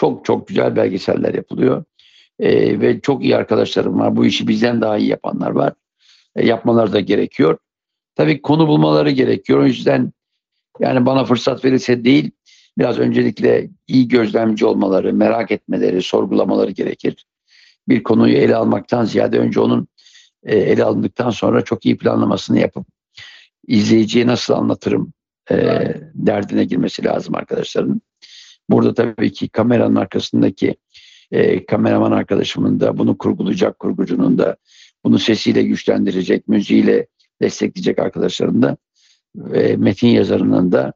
çok 0.00 0.24
çok 0.24 0.48
güzel 0.48 0.76
belgeseller 0.76 1.34
yapılıyor. 1.34 1.84
E, 2.38 2.80
ve 2.80 3.00
çok 3.00 3.24
iyi 3.24 3.36
arkadaşlarım 3.36 3.98
var. 3.98 4.16
Bu 4.16 4.26
işi 4.26 4.48
bizden 4.48 4.80
daha 4.80 4.98
iyi 4.98 5.08
yapanlar 5.08 5.50
var. 5.50 5.72
E, 6.36 6.46
yapmaları 6.46 6.92
da 6.92 7.00
gerekiyor. 7.00 7.58
Tabii 8.16 8.42
konu 8.42 8.68
bulmaları 8.68 9.10
gerekiyor. 9.10 9.58
O 9.58 9.66
yüzden 9.66 10.12
yani 10.80 11.06
bana 11.06 11.24
fırsat 11.24 11.64
verirse 11.64 12.04
değil, 12.04 12.30
biraz 12.78 12.98
öncelikle 12.98 13.70
iyi 13.88 14.08
gözlemci 14.08 14.66
olmaları, 14.66 15.12
merak 15.12 15.50
etmeleri, 15.50 16.02
sorgulamaları 16.02 16.70
gerekir. 16.70 17.26
Bir 17.88 18.02
konuyu 18.02 18.36
ele 18.36 18.56
almaktan 18.56 19.04
ziyade 19.04 19.38
önce 19.38 19.60
onun 19.60 19.88
e, 20.42 20.58
ele 20.58 20.84
alındıktan 20.84 21.30
sonra 21.30 21.62
çok 21.62 21.86
iyi 21.86 21.98
planlamasını 21.98 22.58
yapıp 22.58 22.86
izleyiciye 23.66 24.26
nasıl 24.26 24.54
anlatırım 24.54 25.12
e, 25.50 25.56
derdine 26.14 26.64
girmesi 26.64 27.04
lazım 27.04 27.34
arkadaşların. 27.34 28.02
Burada 28.70 28.94
tabii 28.94 29.32
ki 29.32 29.48
kameranın 29.48 29.96
arkasındaki 29.96 30.76
e, 31.30 31.66
kameraman 31.66 32.12
arkadaşımın 32.12 32.80
da 32.80 32.98
bunu 32.98 33.18
kurgulayacak 33.18 33.78
kurgucunun 33.78 34.38
da 34.38 34.56
bunu 35.04 35.18
sesiyle 35.18 35.62
güçlendirecek, 35.62 36.48
müziğiyle 36.48 37.06
destekleyecek 37.42 37.98
arkadaşların 37.98 38.62
da 38.62 38.76
ve 39.36 39.76
metin 39.76 40.08
yazarının 40.08 40.72
da 40.72 40.92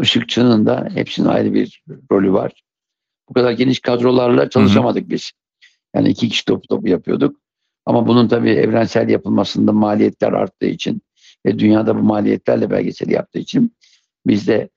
ışıkçının 0.00 0.66
da 0.66 0.88
hepsinin 0.94 1.28
ayrı 1.28 1.54
bir 1.54 1.82
rolü 2.12 2.32
var. 2.32 2.62
Bu 3.28 3.34
kadar 3.34 3.52
geniş 3.52 3.80
kadrolarla 3.80 4.50
çalışamadık 4.50 5.10
biz. 5.10 5.32
Yani 5.94 6.08
iki 6.08 6.28
kişi 6.28 6.44
topu 6.44 6.68
topu 6.68 6.88
yapıyorduk. 6.88 7.36
Ama 7.86 8.06
bunun 8.06 8.28
tabii 8.28 8.50
evrensel 8.50 9.08
yapılmasında 9.08 9.72
maliyetler 9.72 10.32
arttığı 10.32 10.66
için 10.66 11.02
ve 11.46 11.58
dünyada 11.58 11.96
bu 11.96 12.02
maliyetlerle 12.02 12.70
belgesel 12.70 13.10
yaptığı 13.10 13.38
için 13.38 13.76
bizde 14.26 14.68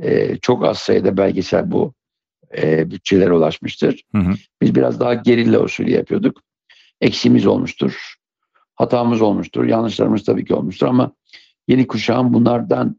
e, 0.00 0.36
çok 0.36 0.64
az 0.64 0.78
sayıda 0.78 1.16
belgesel 1.16 1.70
bu 1.70 1.94
e, 2.56 2.90
bütçelere 2.90 3.32
ulaşmıştır. 3.32 4.02
Hı 4.14 4.18
hı. 4.18 4.34
Biz 4.62 4.74
biraz 4.74 5.00
daha 5.00 5.14
gerilla 5.14 5.60
usulü 5.60 5.90
yapıyorduk. 5.90 6.40
Eksiğimiz 7.00 7.46
olmuştur. 7.46 8.14
Hatamız 8.74 9.22
olmuştur. 9.22 9.64
Yanlışlarımız 9.64 10.24
tabii 10.24 10.44
ki 10.44 10.54
olmuştur 10.54 10.86
ama 10.86 11.12
yeni 11.68 11.86
kuşağın 11.86 12.34
bunlardan 12.34 12.96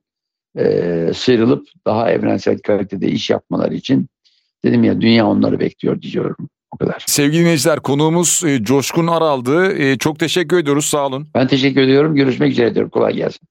e, 0.58 1.12
sıyrılıp 1.16 1.68
daha 1.86 2.12
evrensel 2.12 2.60
kalitede 2.60 3.08
iş 3.08 3.30
yapmaları 3.30 3.76
için 3.76 4.08
dedim 4.66 4.84
ya 4.84 5.02
dünya 5.02 5.28
onları 5.28 5.60
bekliyor 5.60 6.02
diyorum. 6.02 6.50
O 6.72 6.78
kadar. 6.78 7.04
Sevgili 7.08 7.42
dinleyiciler 7.42 7.80
konuğumuz 7.80 8.44
e, 8.46 8.64
Coşkun 8.64 9.08
Aral'dı. 9.08 9.74
E, 9.74 9.98
çok 9.98 10.20
teşekkür 10.20 10.58
ediyoruz 10.58 10.86
sağ 10.86 11.08
olun. 11.08 11.28
Ben 11.36 11.48
teşekkür 11.48 11.82
ediyorum. 11.82 12.16
Görüşmek 12.16 12.52
üzere 12.52 12.76
diyorum. 12.76 12.90
Kolay 12.90 13.14
gelsin. 13.16 13.48